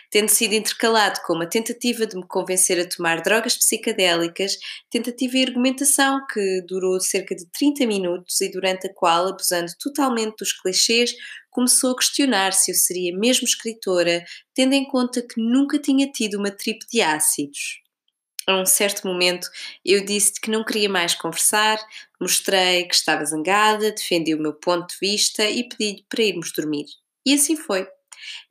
tendo 0.09 0.29
sido 0.29 0.53
intercalado 0.53 1.19
com 1.25 1.33
uma 1.33 1.47
tentativa 1.47 2.05
de 2.05 2.15
me 2.15 2.27
convencer 2.27 2.79
a 2.79 2.87
tomar 2.87 3.21
drogas 3.21 3.55
psicadélicas, 3.55 4.57
tentativa 4.89 5.37
e 5.37 5.43
argumentação 5.43 6.19
que 6.31 6.61
durou 6.67 6.99
cerca 6.99 7.35
de 7.35 7.45
30 7.51 7.85
minutos 7.85 8.41
e 8.41 8.51
durante 8.51 8.87
a 8.87 8.93
qual, 8.93 9.27
abusando 9.27 9.71
totalmente 9.79 10.35
dos 10.37 10.53
clichês, 10.53 11.13
começou 11.49 11.91
a 11.91 11.97
questionar 11.97 12.53
se 12.53 12.71
eu 12.71 12.75
seria 12.75 13.17
mesmo 13.17 13.45
escritora, 13.45 14.23
tendo 14.53 14.73
em 14.73 14.85
conta 14.85 15.21
que 15.21 15.41
nunca 15.41 15.79
tinha 15.79 16.11
tido 16.11 16.37
uma 16.37 16.51
trip 16.51 16.79
de 16.91 17.01
ácidos. 17.01 17.81
A 18.47 18.59
um 18.59 18.65
certo 18.65 19.07
momento 19.07 19.47
eu 19.85 20.03
disse 20.03 20.41
que 20.41 20.49
não 20.49 20.63
queria 20.63 20.89
mais 20.89 21.13
conversar, 21.13 21.79
mostrei 22.19 22.85
que 22.85 22.95
estava 22.95 23.23
zangada, 23.23 23.91
defendi 23.91 24.33
o 24.33 24.41
meu 24.41 24.53
ponto 24.53 24.87
de 24.87 24.97
vista 24.99 25.47
e 25.47 25.69
pedi-lhe 25.69 26.03
para 26.09 26.23
irmos 26.23 26.51
dormir. 26.51 26.85
E 27.23 27.33
assim 27.35 27.55
foi. 27.55 27.87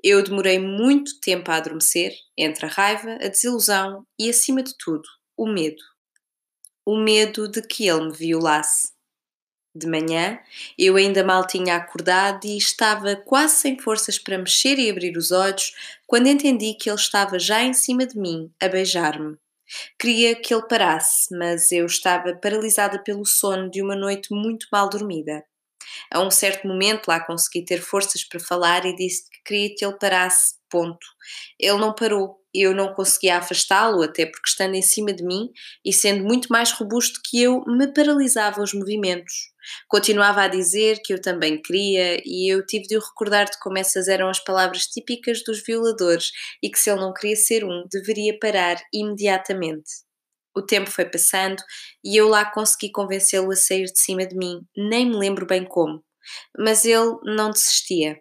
Eu 0.02 0.22
demorei 0.22 0.58
muito 0.58 1.20
tempo 1.20 1.50
a 1.50 1.56
adormecer, 1.56 2.12
entre 2.36 2.66
a 2.66 2.68
raiva, 2.68 3.14
a 3.14 3.28
desilusão 3.28 4.06
e, 4.18 4.28
acima 4.30 4.62
de 4.62 4.74
tudo, 4.78 5.08
o 5.36 5.46
medo. 5.46 5.82
O 6.84 6.96
medo 6.96 7.48
de 7.48 7.62
que 7.62 7.88
ele 7.88 8.06
me 8.06 8.12
violasse. 8.12 8.92
De 9.74 9.86
manhã, 9.86 10.40
eu 10.78 10.96
ainda 10.96 11.22
mal 11.22 11.46
tinha 11.46 11.76
acordado 11.76 12.44
e 12.46 12.56
estava 12.56 13.14
quase 13.14 13.56
sem 13.56 13.78
forças 13.78 14.18
para 14.18 14.38
mexer 14.38 14.78
e 14.78 14.90
abrir 14.90 15.16
os 15.16 15.30
olhos 15.30 15.72
quando 16.06 16.26
entendi 16.26 16.74
que 16.74 16.88
ele 16.90 16.96
estava 16.96 17.38
já 17.38 17.62
em 17.62 17.72
cima 17.74 18.06
de 18.06 18.18
mim, 18.18 18.50
a 18.60 18.66
beijar-me. 18.66 19.36
Queria 19.98 20.34
que 20.34 20.52
ele 20.52 20.66
parasse, 20.66 21.36
mas 21.36 21.70
eu 21.70 21.86
estava 21.86 22.34
paralisada 22.34 22.98
pelo 22.98 23.26
sono 23.26 23.70
de 23.70 23.82
uma 23.82 23.94
noite 23.94 24.32
muito 24.32 24.66
mal 24.72 24.88
dormida. 24.88 25.44
A 26.12 26.20
um 26.20 26.30
certo 26.30 26.66
momento 26.66 27.08
lá 27.08 27.20
consegui 27.20 27.64
ter 27.64 27.80
forças 27.80 28.24
para 28.24 28.40
falar 28.40 28.84
e 28.84 28.94
disse 28.96 29.28
que 29.30 29.42
queria 29.44 29.74
que 29.74 29.84
ele 29.84 29.98
parasse, 29.98 30.54
ponto. 30.70 31.06
Ele 31.58 31.78
não 31.78 31.94
parou, 31.94 32.36
eu 32.54 32.74
não 32.74 32.94
conseguia 32.94 33.38
afastá-lo, 33.38 34.02
até 34.02 34.26
porque 34.26 34.48
estando 34.48 34.74
em 34.74 34.82
cima 34.82 35.12
de 35.12 35.24
mim 35.24 35.50
e 35.84 35.92
sendo 35.92 36.24
muito 36.24 36.48
mais 36.48 36.72
robusto 36.72 37.20
que 37.24 37.42
eu, 37.42 37.62
me 37.66 37.92
paralisava 37.92 38.62
os 38.62 38.72
movimentos. 38.72 39.34
Continuava 39.86 40.42
a 40.42 40.48
dizer 40.48 41.00
que 41.04 41.12
eu 41.12 41.20
também 41.20 41.60
queria 41.60 42.20
e 42.24 42.52
eu 42.52 42.64
tive 42.64 42.86
de 42.86 42.96
o 42.96 43.00
recordar 43.00 43.46
de 43.46 43.58
como 43.60 43.78
essas 43.78 44.08
eram 44.08 44.28
as 44.28 44.42
palavras 44.42 44.84
típicas 44.84 45.42
dos 45.44 45.62
violadores 45.62 46.30
e 46.62 46.70
que 46.70 46.78
se 46.78 46.90
ele 46.90 47.00
não 47.00 47.12
queria 47.12 47.36
ser 47.36 47.64
um, 47.64 47.84
deveria 47.90 48.38
parar 48.38 48.76
imediatamente. 48.92 50.07
O 50.54 50.62
tempo 50.62 50.90
foi 50.90 51.04
passando 51.04 51.62
e 52.04 52.16
eu 52.16 52.28
lá 52.28 52.44
consegui 52.44 52.90
convencê-lo 52.90 53.50
a 53.52 53.56
sair 53.56 53.84
de 53.84 54.00
cima 54.00 54.26
de 54.26 54.36
mim, 54.36 54.60
nem 54.76 55.06
me 55.06 55.16
lembro 55.16 55.46
bem 55.46 55.64
como. 55.64 56.02
Mas 56.58 56.84
ele 56.84 57.16
não 57.24 57.50
desistia. 57.50 58.20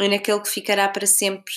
E 0.00 0.08
naquele 0.08 0.40
que 0.40 0.48
ficará 0.48 0.88
para 0.88 1.06
sempre 1.06 1.52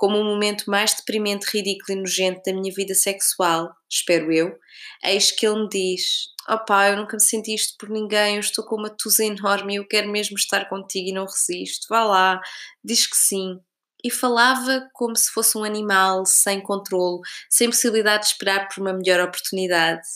como 0.00 0.16
o 0.16 0.24
momento 0.24 0.64
mais 0.70 0.94
deprimente, 0.94 1.46
ridículo 1.52 1.98
e 1.98 2.00
nojento 2.00 2.40
da 2.46 2.54
minha 2.54 2.72
vida 2.74 2.94
sexual, 2.94 3.70
espero 3.86 4.32
eu, 4.32 4.58
eis 5.04 5.30
que 5.30 5.46
ele 5.46 5.62
me 5.62 5.68
diz: 5.68 6.28
Opá, 6.48 6.88
eu 6.88 6.96
nunca 6.96 7.16
me 7.16 7.22
senti 7.22 7.54
isto 7.54 7.76
por 7.78 7.90
ninguém, 7.90 8.36
eu 8.36 8.40
estou 8.40 8.64
com 8.64 8.76
uma 8.76 8.88
tusa 8.88 9.22
enorme 9.24 9.74
e 9.74 9.76
eu 9.76 9.86
quero 9.86 10.10
mesmo 10.10 10.36
estar 10.36 10.70
contigo 10.70 11.08
e 11.08 11.12
não 11.12 11.26
resisto. 11.26 11.86
Vá 11.90 12.02
lá, 12.02 12.40
diz 12.82 13.06
que 13.06 13.16
sim 13.16 13.60
e 14.04 14.10
falava 14.10 14.88
como 14.92 15.16
se 15.16 15.30
fosse 15.30 15.56
um 15.56 15.64
animal, 15.64 16.24
sem 16.24 16.60
controle, 16.60 17.20
sem 17.48 17.68
possibilidade 17.68 18.24
de 18.24 18.30
esperar 18.30 18.68
por 18.68 18.80
uma 18.80 18.92
melhor 18.92 19.20
oportunidade. 19.20 20.06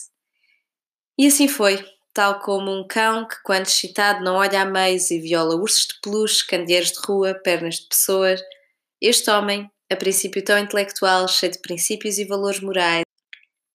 E 1.17 1.27
assim 1.27 1.47
foi, 1.47 1.83
tal 2.13 2.39
como 2.39 2.71
um 2.71 2.87
cão 2.87 3.27
que, 3.27 3.35
quando 3.43 3.67
excitado, 3.67 4.23
não 4.23 4.35
olha 4.35 4.61
a 4.61 4.65
meios 4.65 5.11
e 5.11 5.19
viola 5.19 5.55
ursos 5.55 5.87
de 5.87 5.99
peluche, 6.01 6.47
candeeiros 6.47 6.91
de 6.91 6.99
rua, 7.05 7.33
pernas 7.35 7.75
de 7.75 7.87
pessoas. 7.87 8.41
Este 9.01 9.29
homem, 9.29 9.69
a 9.91 9.95
princípio 9.95 10.43
tão 10.43 10.57
intelectual, 10.57 11.27
cheio 11.27 11.51
de 11.51 11.59
princípios 11.59 12.17
e 12.17 12.25
valores 12.25 12.59
morais, 12.59 13.03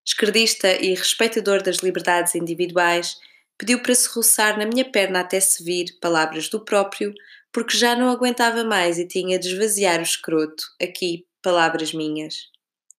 esquerdista 0.06 0.72
e 0.72 0.94
respeitador 0.94 1.62
das 1.62 1.76
liberdades 1.76 2.34
individuais, 2.34 3.16
pediu 3.58 3.82
para 3.82 3.94
se 3.94 4.08
roçar 4.08 4.58
na 4.58 4.66
minha 4.66 4.90
perna 4.90 5.20
até 5.20 5.38
se 5.38 5.62
vir, 5.62 5.98
palavras 6.00 6.48
do 6.48 6.64
próprio, 6.64 7.12
porque 7.52 7.76
já 7.76 7.96
não 7.96 8.08
aguentava 8.08 8.64
mais 8.64 8.98
e 8.98 9.06
tinha 9.06 9.38
de 9.38 9.48
esvaziar 9.48 10.00
o 10.00 10.02
escroto. 10.02 10.64
Aqui, 10.80 11.26
palavras 11.42 11.92
minhas. 11.92 12.48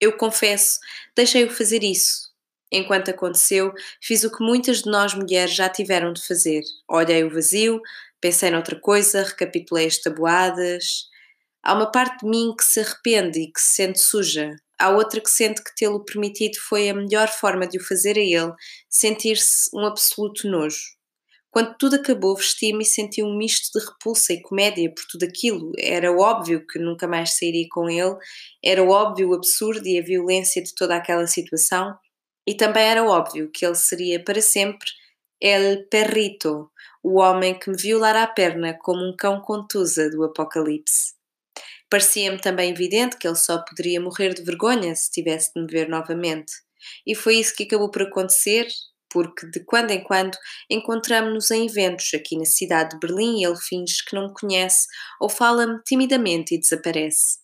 Eu 0.00 0.16
confesso, 0.16 0.78
deixei-o 1.16 1.50
fazer 1.50 1.82
isso. 1.82 2.32
Enquanto 2.70 3.10
aconteceu, 3.10 3.72
fiz 4.00 4.24
o 4.24 4.30
que 4.34 4.42
muitas 4.42 4.82
de 4.82 4.90
nós 4.90 5.14
mulheres 5.14 5.54
já 5.54 5.68
tiveram 5.68 6.12
de 6.12 6.26
fazer. 6.26 6.62
Olhei 6.88 7.22
o 7.22 7.30
vazio, 7.30 7.80
pensei 8.20 8.50
noutra 8.50 8.78
coisa, 8.80 9.22
recapitulei 9.22 9.86
as 9.86 9.98
tabuadas. 9.98 11.06
Há 11.62 11.74
uma 11.74 11.90
parte 11.92 12.24
de 12.24 12.30
mim 12.30 12.54
que 12.56 12.64
se 12.64 12.80
arrepende 12.80 13.40
e 13.40 13.52
que 13.52 13.60
se 13.60 13.74
sente 13.74 14.00
suja. 14.00 14.56
Há 14.78 14.90
outra 14.90 15.20
que 15.20 15.30
sente 15.30 15.62
que 15.62 15.74
tê-lo 15.76 16.04
permitido 16.04 16.58
foi 16.58 16.88
a 16.88 16.94
melhor 16.94 17.28
forma 17.28 17.66
de 17.66 17.78
o 17.78 17.84
fazer 17.84 18.16
a 18.16 18.20
ele, 18.20 18.52
sentir-se 18.88 19.70
um 19.72 19.86
absoluto 19.86 20.48
nojo. 20.48 20.96
Quando 21.52 21.76
tudo 21.76 21.96
acabou, 21.96 22.34
vesti-me 22.34 22.82
e 22.82 22.86
senti 22.86 23.22
um 23.22 23.36
misto 23.36 23.78
de 23.78 23.84
repulsa 23.84 24.32
e 24.32 24.40
comédia 24.40 24.90
por 24.90 25.04
tudo 25.06 25.24
aquilo. 25.24 25.70
Era 25.78 26.10
óbvio 26.10 26.66
que 26.66 26.78
nunca 26.78 27.06
mais 27.06 27.36
sairia 27.36 27.66
com 27.70 27.90
ele, 27.90 28.16
era 28.64 28.82
óbvio 28.82 29.28
o 29.28 29.34
absurdo 29.34 29.86
e 29.86 29.98
a 29.98 30.02
violência 30.02 30.62
de 30.62 30.74
toda 30.74 30.96
aquela 30.96 31.26
situação, 31.26 31.94
e 32.48 32.54
também 32.54 32.84
era 32.84 33.04
óbvio 33.04 33.50
que 33.52 33.66
ele 33.66 33.74
seria 33.74 34.24
para 34.24 34.40
sempre 34.40 34.88
El 35.38 35.86
Perrito, 35.90 36.70
o 37.02 37.20
homem 37.20 37.58
que 37.58 37.68
me 37.68 37.76
violara 37.76 38.22
a 38.22 38.26
perna 38.26 38.78
como 38.80 39.04
um 39.06 39.14
cão 39.14 39.38
contusa 39.42 40.08
do 40.08 40.24
apocalipse. 40.24 41.12
Parecia-me 41.90 42.40
também 42.40 42.70
evidente 42.70 43.18
que 43.18 43.28
ele 43.28 43.36
só 43.36 43.58
poderia 43.58 44.00
morrer 44.00 44.32
de 44.32 44.42
vergonha 44.42 44.94
se 44.96 45.10
tivesse 45.10 45.52
de 45.54 45.60
me 45.60 45.66
ver 45.66 45.86
novamente. 45.86 46.50
E 47.06 47.14
foi 47.14 47.36
isso 47.36 47.54
que 47.54 47.64
acabou 47.64 47.90
por 47.90 48.02
acontecer, 48.02 48.66
porque 49.12 49.46
de 49.46 49.60
quando 49.64 49.90
em 49.90 50.02
quando 50.02 50.36
encontramos-nos 50.70 51.50
em 51.50 51.66
eventos 51.66 52.10
aqui 52.14 52.36
na 52.36 52.44
cidade 52.44 52.90
de 52.90 52.98
Berlim 52.98 53.40
e 53.40 53.44
ele 53.44 53.56
finge 53.56 54.04
que 54.04 54.14
não 54.14 54.28
me 54.28 54.34
conhece 54.34 54.86
ou 55.20 55.28
fala-me 55.28 55.80
timidamente 55.84 56.54
e 56.54 56.58
desaparece. 56.58 57.42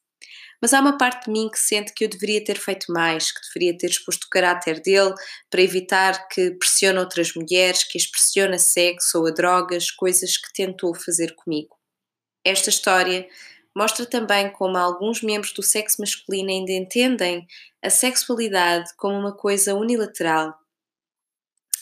Mas 0.60 0.74
há 0.74 0.80
uma 0.80 0.98
parte 0.98 1.26
de 1.26 1.30
mim 1.30 1.48
que 1.48 1.58
sente 1.58 1.92
que 1.94 2.04
eu 2.04 2.08
deveria 2.08 2.42
ter 2.42 2.58
feito 2.58 2.92
mais, 2.92 3.30
que 3.30 3.40
deveria 3.46 3.78
ter 3.78 3.90
exposto 3.90 4.24
o 4.24 4.28
caráter 4.28 4.80
dele 4.80 5.14
para 5.48 5.62
evitar 5.62 6.26
que 6.28 6.50
pressione 6.52 6.98
outras 6.98 7.32
mulheres, 7.34 7.84
que 7.84 7.96
as 7.96 8.06
pressione 8.06 8.56
a 8.56 8.58
sexo 8.58 9.20
ou 9.20 9.28
a 9.28 9.30
drogas, 9.30 9.90
coisas 9.90 10.36
que 10.36 10.52
tentou 10.52 10.94
fazer 10.94 11.34
comigo. 11.36 11.76
Esta 12.44 12.70
história 12.70 13.28
mostra 13.76 14.04
também 14.04 14.50
como 14.50 14.76
alguns 14.76 15.22
membros 15.22 15.52
do 15.52 15.62
sexo 15.62 16.00
masculino 16.00 16.50
ainda 16.50 16.72
entendem 16.72 17.46
a 17.80 17.90
sexualidade 17.90 18.90
como 18.96 19.16
uma 19.16 19.36
coisa 19.36 19.74
unilateral 19.74 20.58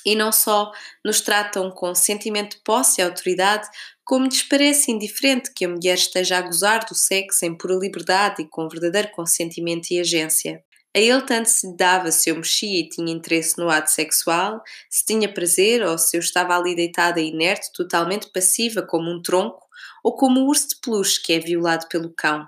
E 0.07 0.14
não 0.14 0.31
só 0.31 0.71
nos 1.05 1.21
tratam 1.21 1.69
com 1.69 1.92
sentimento 1.92 2.57
de 2.57 2.62
posse 2.62 3.01
e 3.01 3.05
autoridade, 3.05 3.69
como 4.05 4.27
lhes 4.27 4.45
parece 4.45 4.92
indiferente 4.92 5.53
que 5.53 5.64
a 5.64 5.69
mulher 5.69 5.95
esteja 5.95 6.38
a 6.38 6.42
gozar 6.42 6.87
do 6.87 6.95
sexo 6.95 7.45
em 7.45 7.59
pura 7.59 7.75
liberdade 7.75 8.42
e 8.42 8.49
com 8.49 8.69
verdadeiro 8.69 9.11
consentimento 9.11 9.90
e 9.90 9.99
agência. 9.99 10.62
A 10.97 11.01
ele 11.01 11.23
tanto 11.23 11.51
se 11.51 11.77
dava 11.77 12.12
se 12.12 12.31
eu 12.31 12.37
mexia 12.37 12.79
e 12.79 12.88
tinha 12.88 13.12
interesse 13.12 13.59
no 13.59 13.69
ato 13.69 13.90
sexual, 13.90 14.62
se 14.88 15.05
tinha 15.05 15.31
prazer 15.31 15.83
ou 15.83 15.99
se 15.99 16.16
eu 16.16 16.21
estava 16.21 16.57
ali 16.57 16.77
deitada 16.77 17.21
inerte, 17.21 17.73
totalmente 17.73 18.31
passiva 18.33 18.83
como 18.83 19.11
um 19.11 19.21
tronco, 19.21 19.66
ou 20.05 20.14
como 20.14 20.40
o 20.40 20.47
urso 20.47 20.69
de 20.69 20.77
peluche 20.77 21.21
que 21.21 21.33
é 21.33 21.40
violado 21.40 21.88
pelo 21.88 22.14
cão. 22.14 22.47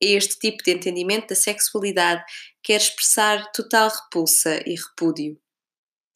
Este 0.00 0.38
tipo 0.38 0.64
de 0.64 0.72
entendimento 0.72 1.28
da 1.28 1.34
sexualidade 1.34 2.24
quer 2.62 2.80
expressar 2.80 3.52
total 3.52 3.90
repulsa 3.90 4.62
e 4.66 4.74
repúdio. 4.74 5.38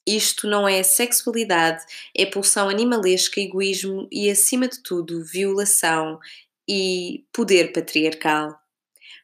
Isto 0.07 0.49
não 0.49 0.67
é 0.67 0.83
sexualidade, 0.83 1.85
é 2.17 2.27
pulsão 2.27 2.69
animalesca, 2.69 3.41
egoísmo 3.41 4.09
e, 4.11 4.29
acima 4.29 4.67
de 4.67 4.83
tudo, 4.83 5.25
violação 5.25 6.19
e 6.69 7.25
poder 7.33 7.73
patriarcal. 7.73 8.59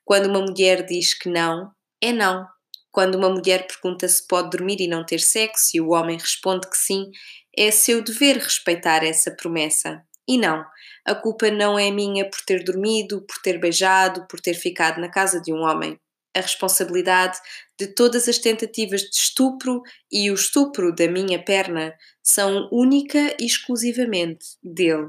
Quando 0.04 0.26
uma 0.26 0.40
mulher 0.40 0.86
diz 0.86 1.14
que 1.14 1.28
não, 1.28 1.72
é 2.00 2.12
não. 2.12 2.46
Quando 2.90 3.16
uma 3.16 3.28
mulher 3.28 3.66
pergunta 3.66 4.08
se 4.08 4.26
pode 4.26 4.50
dormir 4.50 4.80
e 4.80 4.88
não 4.88 5.04
ter 5.04 5.20
sexo 5.20 5.70
e 5.74 5.80
o 5.80 5.90
homem 5.90 6.16
responde 6.16 6.68
que 6.68 6.76
sim, 6.76 7.10
é 7.56 7.70
seu 7.70 8.02
dever 8.02 8.36
respeitar 8.38 9.04
essa 9.04 9.30
promessa. 9.30 10.02
E 10.28 10.38
não, 10.38 10.64
a 11.04 11.14
culpa 11.14 11.50
não 11.50 11.78
é 11.78 11.90
minha 11.90 12.28
por 12.28 12.40
ter 12.44 12.62
dormido, 12.62 13.22
por 13.22 13.38
ter 13.42 13.58
beijado, 13.58 14.26
por 14.28 14.40
ter 14.40 14.54
ficado 14.54 15.00
na 15.00 15.10
casa 15.10 15.40
de 15.40 15.52
um 15.52 15.62
homem. 15.62 15.98
A 16.34 16.40
responsabilidade 16.40 17.38
de 17.78 17.88
todas 17.88 18.28
as 18.28 18.38
tentativas 18.38 19.02
de 19.02 19.16
estupro 19.16 19.82
e 20.10 20.30
o 20.30 20.34
estupro 20.34 20.94
da 20.94 21.08
minha 21.08 21.42
perna 21.42 21.94
são 22.22 22.68
única 22.70 23.34
e 23.40 23.46
exclusivamente 23.46 24.46
dele. 24.62 25.08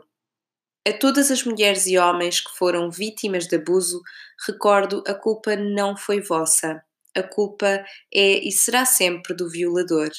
A 0.88 0.94
todas 0.94 1.30
as 1.30 1.44
mulheres 1.44 1.86
e 1.88 1.98
homens 1.98 2.40
que 2.42 2.58
foram 2.58 2.90
vítimas 2.90 3.48
de 3.48 3.58
abuso, 3.58 4.02
recordo: 4.48 5.04
a 5.06 5.14
culpa 5.14 5.56
não 5.56 5.96
foi 5.96 6.22
vossa. 6.22 6.82
A 7.16 7.22
culpa 7.22 7.84
é 8.14 8.48
e 8.48 8.52
será 8.52 8.86
sempre 8.86 9.36
do 9.36 9.50
violador. 9.50 10.10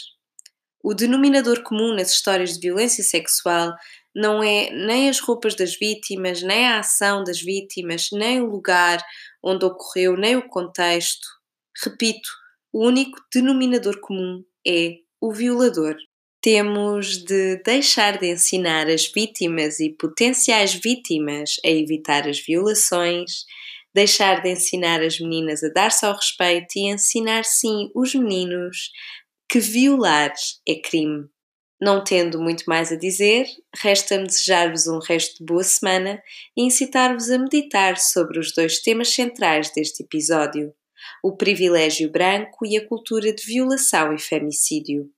O 0.82 0.94
denominador 0.94 1.62
comum 1.62 1.94
nas 1.94 2.10
histórias 2.10 2.54
de 2.54 2.60
violência 2.60 3.04
sexual 3.04 3.74
não 4.14 4.42
é 4.42 4.70
nem 4.70 5.08
as 5.08 5.20
roupas 5.20 5.54
das 5.54 5.76
vítimas, 5.76 6.42
nem 6.42 6.66
a 6.66 6.80
ação 6.80 7.22
das 7.22 7.40
vítimas, 7.40 8.08
nem 8.12 8.40
o 8.40 8.46
lugar 8.46 9.02
onde 9.42 9.64
ocorreu, 9.64 10.16
nem 10.16 10.36
o 10.36 10.48
contexto. 10.48 11.26
Repito, 11.84 12.28
o 12.72 12.86
único 12.86 13.18
denominador 13.32 14.00
comum 14.00 14.44
é 14.66 14.96
o 15.20 15.32
violador. 15.32 15.96
Temos 16.42 17.18
de 17.18 17.56
deixar 17.62 18.18
de 18.18 18.30
ensinar 18.32 18.88
as 18.88 19.06
vítimas 19.06 19.78
e 19.80 19.90
potenciais 19.90 20.72
vítimas 20.72 21.56
a 21.64 21.68
evitar 21.68 22.26
as 22.26 22.40
violações, 22.40 23.44
deixar 23.94 24.42
de 24.42 24.52
ensinar 24.52 25.02
as 25.02 25.18
meninas 25.20 25.62
a 25.62 25.68
dar-se 25.68 26.06
ao 26.06 26.14
respeito 26.14 26.76
e 26.76 26.90
ensinar 26.90 27.44
sim 27.44 27.90
os 27.94 28.14
meninos 28.14 28.90
que 29.48 29.58
violar 29.58 30.32
é 30.66 30.76
crime. 30.76 31.28
Não 31.82 32.04
tendo 32.04 32.38
muito 32.38 32.64
mais 32.66 32.92
a 32.92 32.96
dizer, 32.96 33.46
resta-me 33.74 34.26
desejar-vos 34.26 34.86
um 34.86 34.98
resto 34.98 35.38
de 35.38 35.44
boa 35.46 35.64
semana 35.64 36.22
e 36.54 36.62
incitar-vos 36.62 37.30
a 37.30 37.38
meditar 37.38 37.96
sobre 37.96 38.38
os 38.38 38.52
dois 38.52 38.80
temas 38.80 39.08
centrais 39.08 39.72
deste 39.72 40.02
episódio: 40.02 40.74
o 41.24 41.34
privilégio 41.34 42.10
branco 42.10 42.66
e 42.66 42.76
a 42.76 42.86
cultura 42.86 43.32
de 43.32 43.42
violação 43.42 44.12
e 44.12 44.18
femicídio. 44.18 45.10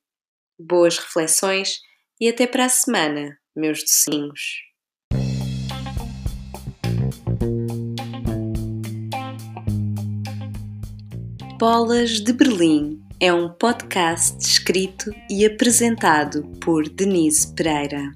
Boas 0.56 0.98
reflexões 0.98 1.80
e 2.20 2.28
até 2.28 2.46
para 2.46 2.66
a 2.66 2.68
semana, 2.68 3.36
meus 3.56 3.80
docinhos. 3.80 4.62
Bolas 11.58 12.20
de 12.20 12.32
Berlim 12.32 13.01
é 13.22 13.32
um 13.32 13.48
podcast 13.48 14.36
escrito 14.40 15.14
e 15.30 15.46
apresentado 15.46 16.42
por 16.60 16.88
Denise 16.88 17.54
Pereira. 17.54 18.10